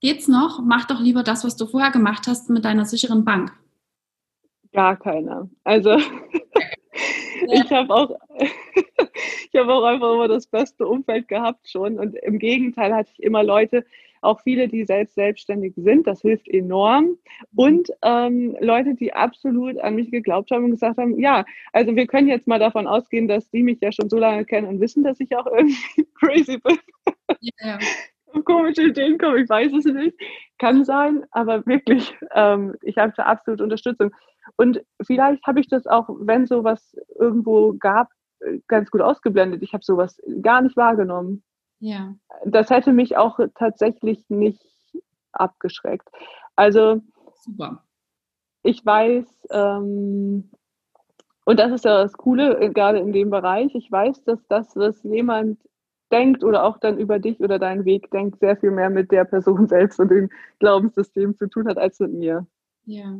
geht's 0.00 0.28
noch? 0.28 0.62
Mach 0.62 0.84
doch 0.84 1.00
lieber 1.00 1.22
das, 1.22 1.44
was 1.44 1.56
du 1.56 1.66
vorher 1.66 1.90
gemacht 1.90 2.26
hast 2.28 2.50
mit 2.50 2.64
deiner 2.64 2.84
sicheren 2.84 3.24
Bank. 3.24 3.52
Gar 4.72 4.96
keiner. 4.96 5.48
Also 5.64 5.98
ich 7.52 7.70
habe 7.70 7.94
auch, 7.94 8.10
ich 8.38 9.60
habe 9.60 9.72
auch 9.72 9.84
einfach 9.84 10.12
immer 10.12 10.28
das 10.28 10.46
beste 10.46 10.86
Umfeld 10.86 11.28
gehabt 11.28 11.68
schon. 11.68 11.98
Und 11.98 12.16
im 12.16 12.38
Gegenteil 12.38 12.94
hatte 12.94 13.10
ich 13.12 13.22
immer 13.22 13.42
Leute, 13.42 13.84
auch 14.24 14.40
viele, 14.40 14.68
die 14.68 14.84
selbst 14.84 15.14
selbstständig 15.14 15.74
sind, 15.76 16.06
das 16.06 16.22
hilft 16.22 16.48
enorm. 16.48 17.04
Mhm. 17.04 17.18
Und 17.54 17.88
ähm, 18.02 18.56
Leute, 18.60 18.94
die 18.94 19.12
absolut 19.12 19.78
an 19.78 19.94
mich 19.94 20.10
geglaubt 20.10 20.50
haben 20.50 20.64
und 20.64 20.70
gesagt 20.72 20.98
haben, 20.98 21.20
ja, 21.20 21.44
also 21.72 21.94
wir 21.94 22.06
können 22.06 22.28
jetzt 22.28 22.46
mal 22.46 22.58
davon 22.58 22.86
ausgehen, 22.86 23.28
dass 23.28 23.50
die 23.50 23.62
mich 23.62 23.78
ja 23.80 23.92
schon 23.92 24.08
so 24.08 24.18
lange 24.18 24.44
kennen 24.44 24.66
und 24.66 24.80
wissen, 24.80 25.04
dass 25.04 25.20
ich 25.20 25.36
auch 25.36 25.46
irgendwie 25.46 25.76
crazy 26.14 26.58
bin. 26.58 26.78
Ja. 27.60 27.78
Komische 28.42 28.82
Ideen 28.82 29.18
kommen, 29.18 29.38
ich 29.38 29.48
weiß 29.48 29.72
es 29.72 29.84
nicht. 29.84 30.16
Kann 30.58 30.84
sein, 30.84 31.24
aber 31.30 31.64
wirklich, 31.66 32.14
ähm, 32.32 32.74
ich 32.82 32.98
habe 32.98 33.12
da 33.16 33.24
absolut 33.24 33.60
Unterstützung. 33.60 34.10
Und 34.56 34.82
vielleicht 35.02 35.46
habe 35.46 35.60
ich 35.60 35.68
das 35.68 35.86
auch, 35.86 36.08
wenn 36.20 36.46
sowas 36.46 36.96
irgendwo 37.18 37.74
gab, 37.78 38.08
ganz 38.68 38.90
gut 38.90 39.00
ausgeblendet. 39.00 39.62
Ich 39.62 39.72
habe 39.72 39.84
sowas 39.84 40.20
gar 40.42 40.60
nicht 40.62 40.76
wahrgenommen. 40.76 41.42
Ja. 41.80 42.14
Das 42.44 42.70
hätte 42.70 42.92
mich 42.92 43.16
auch 43.16 43.38
tatsächlich 43.54 44.24
nicht 44.28 44.62
abgeschreckt. 45.32 46.08
Also 46.56 47.02
Super. 47.44 47.82
ich 48.62 48.84
weiß, 48.84 49.48
ähm, 49.50 50.50
und 51.44 51.58
das 51.58 51.72
ist 51.72 51.84
ja 51.84 52.02
das 52.02 52.14
Coole, 52.14 52.60
äh, 52.60 52.70
gerade 52.70 52.98
in 52.98 53.12
dem 53.12 53.30
Bereich, 53.30 53.74
ich 53.74 53.90
weiß, 53.90 54.24
dass 54.24 54.46
das, 54.46 54.76
was 54.76 55.02
jemand 55.02 55.58
denkt 56.14 56.44
oder 56.44 56.64
auch 56.64 56.78
dann 56.78 56.98
über 56.98 57.18
dich 57.18 57.40
oder 57.40 57.58
deinen 57.58 57.84
Weg 57.84 58.10
denkt, 58.10 58.38
sehr 58.38 58.56
viel 58.56 58.70
mehr 58.70 58.88
mit 58.88 59.10
der 59.10 59.24
Person 59.24 59.66
selbst 59.68 59.98
und 59.98 60.10
dem 60.10 60.30
Glaubenssystem 60.60 61.36
zu 61.36 61.48
tun 61.48 61.66
hat 61.68 61.76
als 61.76 61.98
mit 61.98 62.12
mir. 62.12 62.46
Ja. 62.86 63.18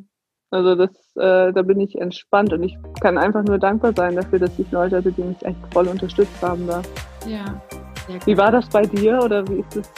Also 0.50 0.76
das, 0.76 0.90
äh, 1.16 1.52
da 1.52 1.62
bin 1.62 1.80
ich 1.80 1.96
entspannt 1.96 2.52
und 2.52 2.62
ich 2.62 2.78
kann 3.00 3.18
einfach 3.18 3.42
nur 3.42 3.58
dankbar 3.58 3.92
sein 3.92 4.14
dafür, 4.14 4.38
dass 4.38 4.56
ich 4.58 4.70
Leute 4.70 4.98
hatte, 4.98 5.10
die 5.10 5.22
mich 5.22 5.44
echt 5.44 5.58
voll 5.72 5.88
unterstützt 5.88 6.40
haben 6.40 6.66
da. 6.68 6.80
Ja. 7.26 7.60
Wie 8.24 8.36
war 8.36 8.52
das 8.52 8.68
bei 8.68 8.82
dir 8.82 9.18
oder 9.24 9.46
wie 9.48 9.60
ist 9.60 9.76
es 9.76 9.92